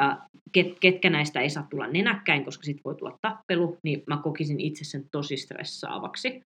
äh, 0.00 0.18
ket, 0.52 0.80
ketkä 0.80 1.10
näistä 1.10 1.40
ei 1.40 1.50
saa 1.50 1.66
tulla 1.70 1.86
nenäkkäin, 1.86 2.44
koska 2.44 2.64
sitten 2.64 2.84
voi 2.84 2.94
tulla 2.94 3.18
tappelu, 3.22 3.78
niin 3.84 4.02
mä 4.06 4.16
kokisin 4.22 4.60
itse 4.60 4.84
sen 4.84 5.04
tosi 5.12 5.36
stressaavaksi. 5.36 6.42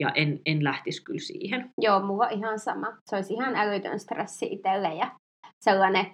Ja 0.00 0.10
en, 0.10 0.40
en 0.46 0.64
lähtisi 0.64 1.04
kyllä 1.04 1.20
siihen. 1.20 1.70
Joo, 1.80 2.06
mulla 2.06 2.28
ihan 2.28 2.58
sama. 2.58 2.86
Se 3.10 3.16
olisi 3.16 3.34
ihan 3.34 3.56
älytön 3.56 4.00
stressi 4.00 4.46
itselle 4.50 4.94
ja 4.94 5.16
sellainen 5.64 6.06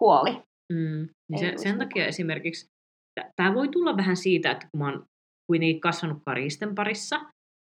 huoli. 0.00 0.30
Mm, 0.72 1.08
niin 1.30 1.38
se, 1.38 1.52
sen 1.56 1.78
takia 1.78 2.06
esimerkiksi, 2.06 2.66
tämä 3.36 3.54
voi 3.54 3.68
tulla 3.68 3.96
vähän 3.96 4.16
siitä, 4.16 4.50
että 4.50 4.68
kun 4.70 4.80
mä 4.80 4.90
oon 4.90 5.04
kuitenkin 5.50 5.80
kasvanut 5.80 6.18
karisten 6.26 6.74
parissa, 6.74 7.20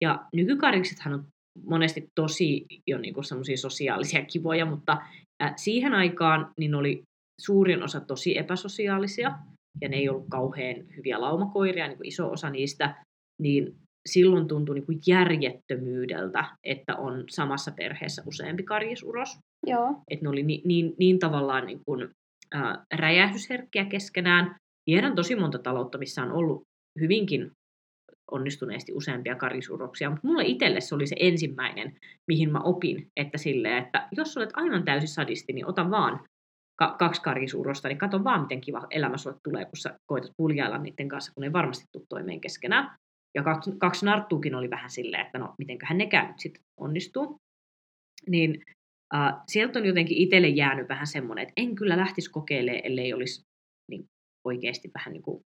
ja 0.01 0.25
nykykariksethan 0.33 1.13
on 1.13 1.25
monesti 1.65 2.07
tosi 2.15 2.65
jo 2.87 2.97
niin 2.97 3.23
semmoisia 3.23 3.57
sosiaalisia 3.57 4.25
kivoja, 4.33 4.65
mutta 4.65 4.97
siihen 5.55 5.93
aikaan 5.93 6.51
niin 6.59 6.75
oli 6.75 7.03
suurin 7.41 7.83
osa 7.83 7.99
tosi 7.99 8.37
epäsosiaalisia, 8.37 9.31
ja 9.81 9.89
ne 9.89 9.97
ei 9.97 10.09
ollut 10.09 10.29
kauhean 10.29 10.75
hyviä 10.97 11.21
laumakoiria, 11.21 11.87
niin 11.87 11.97
kuin 11.97 12.07
iso 12.07 12.31
osa 12.31 12.49
niistä, 12.49 12.95
niin 13.41 13.75
silloin 14.05 14.47
tuntui 14.47 14.75
niin 14.75 14.85
kuin 14.85 14.99
järjettömyydeltä, 15.07 16.45
että 16.63 16.95
on 16.95 17.23
samassa 17.29 17.71
perheessä 17.71 18.23
useampi 18.25 18.63
karjisuros. 18.63 19.37
Joo. 19.67 20.01
Että 20.11 20.25
ne 20.25 20.29
oli 20.29 20.43
niin, 20.43 20.61
niin, 20.65 20.93
niin 20.99 21.19
tavallaan 21.19 21.65
niin 21.65 21.79
kuin, 21.85 22.09
äh, 22.55 22.77
räjähdysherkkiä 22.93 23.85
keskenään. 23.85 24.55
Tiedän 24.85 25.15
tosi 25.15 25.35
monta 25.35 25.59
taloutta, 25.59 25.97
missä 25.97 26.23
on 26.23 26.31
ollut 26.31 26.61
hyvinkin 26.99 27.51
onnistuneesti 28.31 28.93
useampia 28.93 29.35
karisuroksia, 29.35 30.09
mutta 30.09 30.27
mulle 30.27 30.43
itselle 30.43 30.81
se 30.81 30.95
oli 30.95 31.07
se 31.07 31.15
ensimmäinen, 31.19 31.97
mihin 32.27 32.51
mä 32.51 32.59
opin, 32.59 33.07
että 33.15 33.37
silleen, 33.37 33.83
että 33.83 34.07
jos 34.11 34.37
olet 34.37 34.49
aivan 34.53 34.85
täysin 34.85 35.07
sadisti, 35.07 35.53
niin 35.53 35.65
ota 35.65 35.91
vaan 35.91 36.25
ka- 36.75 36.95
kaksi 36.99 37.21
karjisuurosta, 37.21 37.87
niin 37.87 37.97
kato 37.97 38.23
vaan, 38.23 38.41
miten 38.41 38.61
kiva 38.61 38.87
elämä 38.89 39.17
sulle 39.17 39.37
tulee, 39.43 39.65
kun 39.65 39.77
sä 39.77 39.99
koetat 40.05 40.31
puljailla 40.37 40.77
niiden 40.77 41.09
kanssa, 41.09 41.33
kun 41.33 41.41
ne 41.41 41.53
varmasti 41.53 41.85
tule 41.91 42.03
toimeen 42.09 42.41
keskenään. 42.41 42.97
Ja 43.35 43.43
kaksi, 43.43 43.71
kaksi 43.77 44.05
narttuukin 44.05 44.55
oli 44.55 44.69
vähän 44.69 44.89
silleen, 44.89 45.25
että 45.25 45.37
no, 45.37 45.55
mitenköhän 45.57 45.97
nekään 45.97 46.27
nyt 46.27 46.39
sitten 46.39 46.63
onnistuu. 46.77 47.37
Niin 48.29 48.63
äh, 49.15 49.33
sieltä 49.47 49.79
on 49.79 49.85
jotenkin 49.85 50.17
itselle 50.17 50.47
jäänyt 50.47 50.89
vähän 50.89 51.07
semmoinen, 51.07 51.41
että 51.43 51.53
en 51.57 51.75
kyllä 51.75 51.97
lähtisi 51.97 52.31
kokeilemaan, 52.31 52.85
ellei 52.85 53.13
olisi 53.13 53.43
niin 53.91 54.05
oikeasti 54.43 54.91
vähän 54.93 55.13
niin 55.13 55.23
kuin 55.23 55.41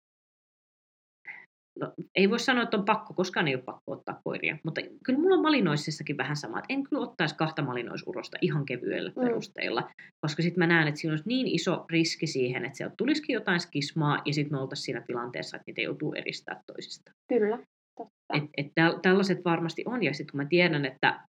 no, 1.80 1.92
ei 2.14 2.30
voi 2.30 2.38
sanoa, 2.38 2.62
että 2.62 2.76
on 2.76 2.84
pakko, 2.84 3.14
koskaan 3.14 3.48
ei 3.48 3.54
ole 3.54 3.62
pakko 3.62 3.92
ottaa 3.92 4.20
koiria, 4.24 4.58
mutta 4.64 4.80
kyllä 5.04 5.18
mulla 5.18 5.34
on 5.34 5.42
malinoississakin 5.42 6.16
vähän 6.16 6.36
sama, 6.36 6.58
että 6.58 6.72
en 6.72 6.82
kyllä 6.82 7.02
ottaisi 7.02 7.36
kahta 7.36 7.62
malinoisurosta 7.62 8.38
ihan 8.40 8.64
kevyellä 8.64 9.12
mm. 9.16 9.22
perusteella, 9.22 9.90
koska 10.20 10.42
sitten 10.42 10.58
mä 10.58 10.66
näen, 10.66 10.88
että 10.88 11.00
siinä 11.00 11.12
olisi 11.12 11.28
niin 11.28 11.46
iso 11.46 11.84
riski 11.90 12.26
siihen, 12.26 12.64
että 12.64 12.76
sieltä 12.76 12.94
tulisikin 12.98 13.34
jotain 13.34 13.60
skismaa 13.60 14.22
ja 14.24 14.34
sitten 14.34 14.54
me 14.54 14.60
oltaisiin 14.60 14.84
siinä 14.84 15.00
tilanteessa, 15.06 15.56
että 15.56 15.64
niitä 15.66 15.80
joutuu 15.80 16.14
eristää 16.14 16.60
toisista. 16.66 17.12
Kyllä. 17.28 17.58
Et, 18.34 18.44
et 18.56 18.66
täl, 18.74 18.98
tällaiset 19.02 19.44
varmasti 19.44 19.82
on, 19.86 20.02
ja 20.02 20.14
sitten 20.14 20.32
kun 20.32 20.40
mä 20.40 20.48
tiedän, 20.48 20.84
että 20.84 21.20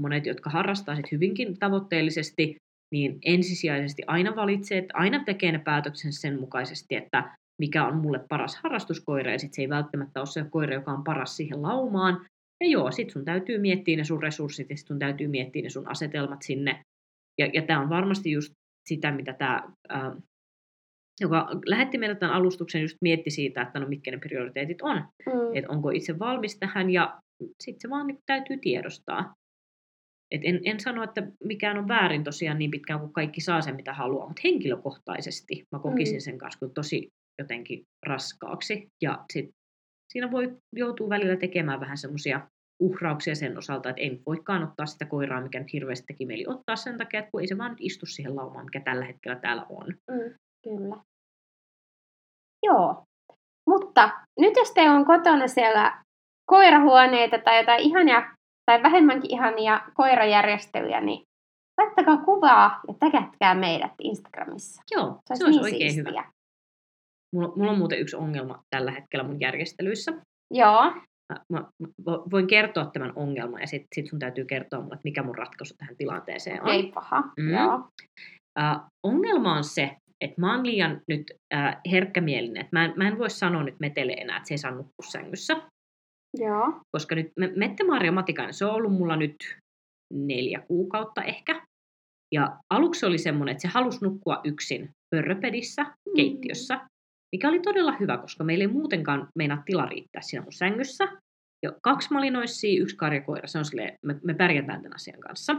monet, 0.00 0.26
jotka 0.26 0.50
harrastaa 0.50 0.96
sit 0.96 1.12
hyvinkin 1.12 1.58
tavoitteellisesti, 1.58 2.56
niin 2.92 3.18
ensisijaisesti 3.24 4.02
aina 4.06 4.36
valitsee, 4.36 4.78
että 4.78 4.94
aina 4.96 5.24
tekee 5.24 5.52
ne 5.52 5.58
päätöksen 5.58 6.12
sen 6.12 6.40
mukaisesti, 6.40 6.94
että 6.94 7.36
mikä 7.60 7.86
on 7.86 7.96
mulle 7.96 8.20
paras 8.28 8.56
harrastuskoira, 8.56 9.32
ja 9.32 9.38
sitten 9.38 9.54
se 9.54 9.62
ei 9.62 9.68
välttämättä 9.68 10.20
ole 10.20 10.26
se 10.26 10.44
koira, 10.50 10.74
joka 10.74 10.92
on 10.92 11.04
paras 11.04 11.36
siihen 11.36 11.62
laumaan. 11.62 12.26
Ja 12.60 12.68
joo, 12.68 12.90
sit 12.90 13.10
sun 13.10 13.24
täytyy 13.24 13.58
miettiä 13.58 13.96
ne 13.96 14.04
sun 14.04 14.22
resurssit, 14.22 14.70
ja 14.70 14.76
sit 14.76 14.86
sun 14.86 14.98
täytyy 14.98 15.28
miettiä 15.28 15.62
ne 15.62 15.70
sun 15.70 15.88
asetelmat 15.88 16.42
sinne. 16.42 16.82
Ja, 17.38 17.46
ja 17.52 17.62
tämä 17.62 17.80
on 17.80 17.88
varmasti 17.88 18.30
just 18.30 18.52
sitä, 18.88 19.12
mitä 19.12 19.32
tämä, 19.32 19.72
joka 21.20 21.48
lähetti 21.66 21.98
meille 21.98 22.16
tämän 22.16 22.34
alustuksen, 22.34 22.82
just 22.82 22.96
mietti 23.00 23.30
siitä, 23.30 23.62
että 23.62 23.80
no 23.80 23.88
mitkä 23.88 24.10
ne 24.10 24.18
prioriteetit 24.18 24.82
on. 24.82 24.96
Mm. 24.96 25.54
Että 25.54 25.70
onko 25.70 25.90
itse 25.90 26.18
valmis 26.18 26.58
tähän, 26.58 26.90
ja 26.90 27.20
sitten 27.60 27.80
se 27.80 27.90
vaan 27.90 28.06
niin 28.06 28.18
täytyy 28.26 28.56
tiedostaa. 28.56 29.34
Et 30.30 30.40
en, 30.44 30.60
en 30.64 30.80
sano, 30.80 31.02
että 31.02 31.26
mikään 31.44 31.78
on 31.78 31.88
väärin 31.88 32.24
tosiaan 32.24 32.58
niin 32.58 32.70
pitkään, 32.70 33.00
kuin 33.00 33.12
kaikki 33.12 33.40
saa 33.40 33.60
sen, 33.60 33.76
mitä 33.76 33.92
haluaa, 33.92 34.26
mutta 34.26 34.40
henkilökohtaisesti 34.44 35.64
mä 35.72 35.78
kokisin 35.78 36.16
mm. 36.16 36.20
sen 36.20 36.38
kanssa 36.38 36.58
kyllä 36.58 36.72
tosi 36.72 37.08
jotenkin 37.38 37.82
raskaaksi. 38.06 38.88
Ja 39.02 39.24
sit 39.32 39.50
siinä 40.12 40.30
voi 40.30 40.56
joutua 40.76 41.08
välillä 41.08 41.36
tekemään 41.36 41.80
vähän 41.80 41.98
semmoisia 41.98 42.48
uhrauksia 42.82 43.34
sen 43.34 43.58
osalta, 43.58 43.90
että 43.90 44.02
ei 44.02 44.22
voikaan 44.26 44.62
ottaa 44.62 44.86
sitä 44.86 45.04
koiraa, 45.04 45.40
mikä 45.40 45.58
nyt 45.58 45.72
hirveästi 45.72 46.06
teki 46.06 46.26
mieli 46.26 46.44
ottaa 46.46 46.76
sen 46.76 46.98
takia, 46.98 47.20
että 47.20 47.30
kun 47.30 47.40
ei 47.40 47.46
se 47.46 47.58
vaan 47.58 47.70
nyt 47.70 47.80
istu 47.80 48.06
siihen 48.06 48.36
laumaan, 48.36 48.64
mikä 48.64 48.80
tällä 48.80 49.04
hetkellä 49.04 49.36
täällä 49.36 49.66
on. 49.70 49.86
Mm, 49.86 50.34
kyllä. 50.64 50.96
Joo. 52.66 53.04
Mutta 53.68 54.10
nyt 54.40 54.56
jos 54.56 54.70
teillä 54.70 54.96
on 54.96 55.04
kotona 55.04 55.48
siellä 55.48 56.02
koirahuoneita 56.50 57.38
tai 57.38 57.58
jotain 57.58 57.80
ihania 57.80 58.36
tai 58.66 58.82
vähemmänkin 58.82 59.30
ihania 59.30 59.80
koirajärjestelyjä, 59.94 61.00
niin 61.00 61.22
laittakaa 61.78 62.16
kuvaa 62.16 62.80
ja 62.88 62.94
täkätkää 63.00 63.54
meidät 63.54 63.92
Instagramissa. 64.02 64.82
Joo, 64.90 65.18
se, 65.28 65.36
se 65.36 65.44
olisi 65.44 65.58
niin 65.58 65.64
oikein 65.64 65.92
siistiä. 65.92 66.10
hyvä. 66.10 66.32
Mulla, 67.34 67.52
mulla 67.56 67.70
on 67.70 67.78
muuten 67.78 67.98
yksi 67.98 68.16
ongelma 68.16 68.62
tällä 68.70 68.90
hetkellä 68.90 69.24
mun 69.24 69.40
järjestelyissä. 69.40 70.12
Joo. 70.54 70.82
Mä, 71.32 71.40
mä, 71.52 71.62
voin 72.30 72.46
kertoa 72.46 72.86
tämän 72.86 73.12
ongelman 73.16 73.60
ja 73.60 73.66
sitten 73.66 73.88
sit 73.94 74.06
sun 74.10 74.18
täytyy 74.18 74.44
kertoa 74.44 74.80
mulle, 74.80 74.94
että 74.94 75.04
mikä 75.04 75.22
mun 75.22 75.38
ratkaisu 75.38 75.74
tähän 75.78 75.96
tilanteeseen 75.96 76.62
on. 76.62 76.68
Ei 76.68 76.92
paha, 76.94 77.22
mm. 77.40 77.50
joo. 77.50 77.74
Uh, 78.58 78.80
ongelma 79.06 79.56
on 79.56 79.64
se, 79.64 79.96
että 80.24 80.40
mä 80.40 80.54
oon 80.54 80.66
liian 80.66 81.00
nyt 81.08 81.22
uh, 81.54 81.92
herkkämielinen, 81.92 82.68
mä 82.72 82.84
en, 82.84 82.92
mä 82.96 83.08
en 83.08 83.18
voi 83.18 83.30
sanoa 83.30 83.62
nyt 83.62 83.80
metele 83.80 84.12
enää, 84.12 84.36
että 84.36 84.48
se 84.48 84.54
ei 84.54 84.58
saa 84.58 84.70
nukkua 84.70 85.10
sängyssä. 85.10 85.62
Joo. 86.38 86.80
Koska 86.96 87.14
nyt 87.14 87.32
Mette-Maria 87.56 88.12
Matikainen, 88.12 88.54
se 88.54 88.64
on 88.64 88.74
ollut 88.74 88.92
mulla 88.92 89.16
nyt 89.16 89.36
neljä 90.14 90.60
kuukautta 90.68 91.22
ehkä. 91.22 91.62
Ja 92.34 92.58
aluksi 92.70 93.06
oli 93.06 93.18
semmoinen, 93.18 93.52
että 93.52 93.62
se 93.62 93.68
halusi 93.68 94.04
nukkua 94.04 94.40
yksin 94.44 94.90
pörröpedissä, 95.14 95.82
mm. 95.82 96.16
keittiössä 96.16 96.80
mikä 97.32 97.48
oli 97.48 97.60
todella 97.60 97.96
hyvä, 98.00 98.18
koska 98.18 98.44
meillä 98.44 98.62
ei 98.62 98.68
muutenkaan 98.68 99.28
meinaa 99.38 99.62
tila 99.66 99.86
riittää 99.86 100.22
siinä 100.22 100.42
mun 100.42 100.52
sängyssä. 100.52 101.08
Jo 101.64 101.72
kaksi 101.82 102.12
malinoissia, 102.12 102.82
yksi 102.82 102.96
karjakoira, 102.96 103.48
se 103.48 103.58
on 103.58 103.64
silleen, 103.64 103.94
me, 104.06 104.20
me 104.24 104.34
pärjätään 104.34 104.82
tämän 104.82 104.94
asian 104.94 105.20
kanssa. 105.20 105.56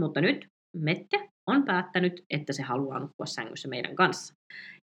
Mutta 0.00 0.20
nyt 0.20 0.46
Mette 0.76 1.28
on 1.46 1.64
päättänyt, 1.64 2.24
että 2.30 2.52
se 2.52 2.62
haluaa 2.62 2.98
nukkua 2.98 3.26
sängyssä 3.26 3.68
meidän 3.68 3.96
kanssa. 3.96 4.34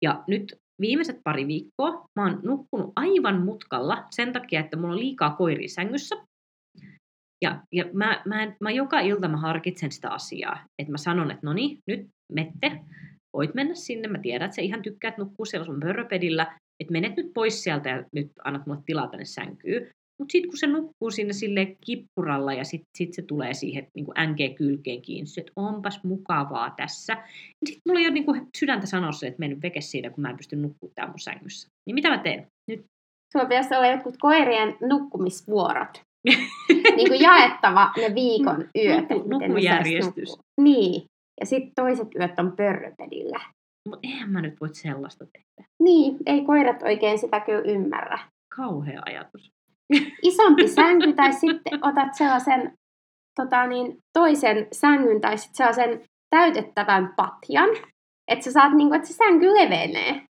Ja 0.03 0.25
nyt 0.27 0.55
viimeiset 0.81 1.21
pari 1.25 1.47
viikkoa 1.47 2.05
mä 2.21 2.27
oon 2.27 2.41
nukkunut 2.45 2.93
aivan 2.97 3.43
mutkalla 3.43 4.07
sen 4.11 4.33
takia, 4.33 4.61
että 4.61 4.77
mulla 4.77 4.93
on 4.93 5.01
liikaa 5.01 5.31
koiria 5.31 5.69
sängyssä. 5.69 6.17
Ja, 7.45 7.63
ja 7.73 7.85
mä, 7.93 8.23
mä, 8.27 8.53
mä 8.61 8.71
joka 8.71 9.01
ilta 9.01 9.29
mä 9.29 9.37
harkitsen 9.37 9.93
sitä 9.93 10.11
asiaa, 10.11 10.65
että 10.79 10.93
mä 10.93 10.99
sanon, 10.99 11.31
että 11.31 11.47
no 11.47 11.53
niin, 11.53 11.79
nyt 11.87 12.09
Mette, 12.33 12.81
voit 13.39 13.55
mennä 13.55 13.75
sinne, 13.75 14.09
mä 14.09 14.19
tiedän, 14.19 14.47
että 14.47 14.57
sä 14.57 14.63
ihan 14.63 14.83
tykkäät 14.83 15.19
nukkua 15.19 15.47
siellä 15.47 15.65
sun 15.65 15.81
pörröpedillä, 15.81 16.59
että 16.81 16.93
menet 16.93 17.17
nyt 17.17 17.31
pois 17.35 17.63
sieltä 17.63 17.89
ja 17.89 18.05
nyt 18.13 18.33
annat 18.45 18.67
mulle 18.67 18.81
tilaa 18.87 19.09
tänne 19.09 19.25
sänkyyn. 19.25 19.89
Mutta 20.19 20.33
sitten 20.33 20.51
kun 20.51 20.59
se 20.59 20.67
nukkuu 20.67 21.11
sinne 21.11 21.33
sille 21.33 21.77
kippuralla 21.87 22.53
ja 22.53 22.65
sitten 22.65 22.89
sit 22.97 23.15
se 23.15 23.23
tulee 23.23 23.55
siihen 23.55 23.87
niin 23.95 24.07
NG-kylkeen 24.07 25.03
kiinni, 25.03 25.31
että 25.37 25.53
onpas 25.57 26.05
mukavaa 26.05 26.75
tässä. 26.77 27.15
Niin 27.15 27.67
sitten 27.67 27.83
mulla 27.87 28.01
ei 28.01 28.07
ole 28.07 28.15
niin 28.15 28.49
sydäntä 28.59 28.87
sanoa 28.87 29.13
se, 29.13 29.27
että 29.27 29.39
mennyt 29.39 29.63
veke 29.63 29.81
siitä, 29.81 30.11
kun 30.11 30.23
mä 30.23 30.31
en 30.31 30.37
pysty 30.37 30.57
nukkumaan 30.57 30.95
täällä 30.95 31.11
mun 31.11 31.19
sängyssä. 31.19 31.69
Niin 31.87 31.95
mitä 31.95 32.11
mä 32.11 32.19
teen? 32.19 32.47
Nyt. 32.71 32.85
Sulla 33.33 33.45
pitäisi 33.47 33.75
olla 33.75 33.87
jotkut 33.87 34.15
koirien 34.21 34.77
nukkumisvuorot. 34.81 36.03
niin 36.97 37.09
kuin 37.09 37.21
jaettava 37.21 37.93
ne 37.97 38.15
viikon 38.15 38.69
yöt. 38.85 39.09
Nuku, 39.11 39.29
nukujärjestys. 39.29 40.39
Niin. 40.61 41.03
Ja 41.41 41.47
sitten 41.47 41.73
toiset 41.75 42.09
yöt 42.21 42.39
on 42.39 42.53
pörröpedillä. 42.57 43.41
Mutta 43.89 44.09
eihän 44.09 44.31
mä 44.31 44.41
nyt 44.41 44.61
voi 44.61 44.75
sellaista 44.75 45.27
tehdä. 45.27 45.69
Niin, 45.83 46.17
ei 46.27 46.45
koirat 46.45 46.83
oikein 46.83 47.19
sitä 47.19 47.41
kyllä 47.41 47.63
ymmärrä. 47.65 48.19
Kauhea 48.57 49.03
ajatus. 49.07 49.53
Isompi 50.23 50.69
sänky 50.79 51.13
tai 51.13 51.33
sitten 51.33 51.79
otat 51.83 52.15
sellaisen 52.15 52.73
tota 53.41 53.67
niin, 53.67 53.99
toisen 54.13 54.67
sängyn 54.73 55.21
tai 55.21 55.39
sitten 55.39 55.57
sellaisen 55.57 56.05
täytettävän 56.31 57.15
patjan, 57.17 57.71
että 58.29 58.45
sä 58.45 58.53
saat, 58.53 58.73
niin 58.73 58.89
kuin, 58.89 58.97
että 58.97 59.09
se 59.09 59.15
sänky 59.15 59.47
levenee. 59.47 60.28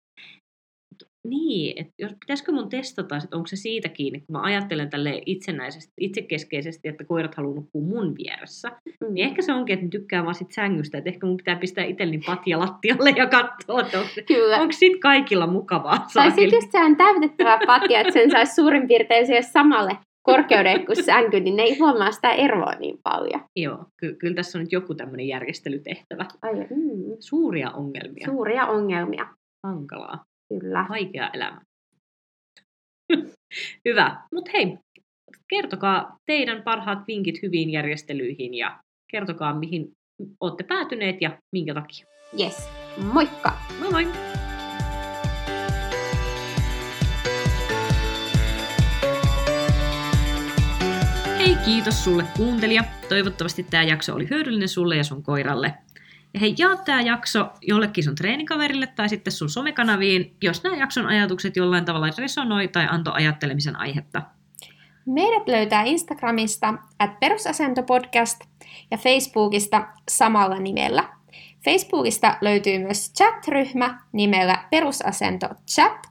Niin, 1.28 1.80
että 1.80 1.92
jos, 1.98 2.12
pitäisikö 2.12 2.52
mun 2.52 2.68
testata, 2.68 3.16
että 3.16 3.36
onko 3.36 3.46
se 3.46 3.56
siitä 3.56 3.88
kiinni, 3.88 4.20
kun 4.20 4.32
mä 4.32 4.42
ajattelen 4.42 4.90
tälle 4.90 5.22
itsenäisesti, 5.26 5.92
itsekeskeisesti, 6.00 6.88
että 6.88 7.04
koirat 7.04 7.34
haluaa 7.34 7.54
nukkua 7.54 7.82
mun 7.82 8.14
vieressä, 8.18 8.68
mm. 8.68 9.14
niin 9.14 9.26
ehkä 9.26 9.42
se 9.42 9.52
onkin, 9.52 9.74
että 9.74 9.86
ne 9.86 9.90
tykkää 9.90 10.24
vaan 10.24 10.34
sit 10.34 10.52
sängystä, 10.52 10.98
että 10.98 11.10
ehkä 11.10 11.26
mun 11.26 11.36
pitää 11.36 11.56
pistää 11.56 11.84
itselleni 11.84 12.22
patja 12.26 12.58
lattialle 12.58 13.10
ja 13.16 13.26
katsoa, 13.26 13.80
että 13.80 13.98
onko, 13.98 14.10
Kyllä. 14.26 14.56
onko 14.56 14.72
sit 14.72 15.00
kaikilla 15.00 15.46
mukavaa. 15.46 16.06
Tai 16.14 16.30
sitten 16.30 16.56
just 16.56 16.70
sehän 16.70 16.96
täytettävä 16.96 17.58
patja, 17.66 18.00
että 18.00 18.12
sen 18.12 18.30
saisi 18.30 18.54
suurin 18.54 18.88
piirtein 18.88 19.26
siihen 19.26 19.44
samalle 19.44 19.98
korkeuden 20.26 20.86
kuin 20.86 21.04
sänky, 21.04 21.40
niin 21.40 21.56
ne 21.56 21.62
ei 21.62 21.78
huomaa 21.78 22.12
sitä 22.12 22.32
eroa 22.32 22.72
niin 22.80 22.98
paljon. 23.02 23.40
Joo, 23.56 23.84
ky- 24.00 24.14
kyllä 24.14 24.34
tässä 24.34 24.58
on 24.58 24.64
nyt 24.64 24.72
joku 24.72 24.94
tämmöinen 24.94 25.28
järjestelytehtävä. 25.28 26.26
Ai, 26.42 26.54
mm. 26.54 27.16
Suuria 27.20 27.70
ongelmia. 27.70 28.26
Suuria 28.26 28.66
ongelmia. 28.66 29.26
Hankalaa. 29.66 30.24
Kyllä. 30.48 30.86
Vaikea 30.88 31.30
elämä. 31.32 31.60
Hyvä. 33.88 34.22
Mutta 34.34 34.50
hei, 34.54 34.78
kertokaa 35.48 36.16
teidän 36.26 36.62
parhaat 36.62 36.98
vinkit 37.06 37.42
hyviin 37.42 37.70
järjestelyihin 37.70 38.54
ja 38.54 38.80
kertokaa, 39.10 39.58
mihin 39.58 39.92
olette 40.40 40.64
päätyneet 40.64 41.22
ja 41.22 41.38
minkä 41.52 41.74
takia. 41.74 42.06
Yes. 42.40 42.68
Moikka! 43.12 43.58
Moi 43.78 43.90
moi! 43.90 44.06
Hei, 51.38 51.56
kiitos 51.64 52.04
sulle 52.04 52.24
kuuntelija. 52.36 52.84
Toivottavasti 53.08 53.66
tämä 53.70 53.82
jakso 53.82 54.14
oli 54.14 54.30
hyödyllinen 54.30 54.68
sulle 54.68 54.96
ja 54.96 55.04
sun 55.04 55.22
koiralle. 55.22 55.74
Hei, 56.40 56.54
jaa 56.58 56.76
tämä 56.76 57.00
jakso 57.00 57.50
jollekin 57.62 58.04
sun 58.04 58.14
treenikaverille 58.14 58.86
tai 58.86 59.08
sitten 59.08 59.32
sun 59.32 59.50
somekanaviin, 59.50 60.36
jos 60.42 60.62
nämä 60.62 60.76
jakson 60.76 61.06
ajatukset 61.06 61.56
jollain 61.56 61.84
tavalla 61.84 62.06
resonoi 62.18 62.68
tai 62.68 62.86
antoi 62.90 63.12
ajattelemisen 63.16 63.76
aihetta. 63.76 64.22
Meidät 65.06 65.48
löytää 65.48 65.82
Instagramista 65.82 66.74
at 66.98 67.20
perusasentopodcast 67.20 68.40
ja 68.90 68.98
Facebookista 68.98 69.86
samalla 70.08 70.58
nimellä. 70.58 71.08
Facebookista 71.64 72.38
löytyy 72.40 72.78
myös 72.78 73.12
chat-ryhmä 73.12 74.02
nimellä 74.12 74.64
Perusasento 74.70 75.48
Chat, 75.70 76.06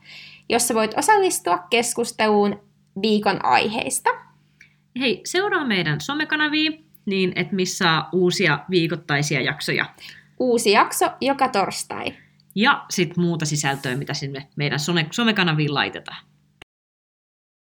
jossa 0.49 0.73
voit 0.73 0.97
osallistua 0.97 1.59
keskusteluun 1.69 2.59
viikon 3.01 3.45
aiheista. 3.45 4.09
Hei, 4.99 5.21
seuraa 5.25 5.65
meidän 5.65 6.01
somekanavia, 6.01 6.71
niin 7.05 7.31
että 7.35 7.55
missä 7.55 8.03
uusia 8.11 8.59
viikoittaisia 8.69 9.41
jaksoja. 9.41 9.85
Uusi 10.39 10.71
jakso 10.71 11.05
joka 11.21 11.47
torstai. 11.47 12.13
Ja 12.55 12.85
sitten 12.89 13.23
muuta 13.23 13.45
sisältöä, 13.45 13.95
mitä 13.95 14.13
sinne 14.13 14.47
meidän 14.55 14.79
some- 14.79 15.07
somekanaviin 15.11 15.73
laitetaan. 15.73 16.25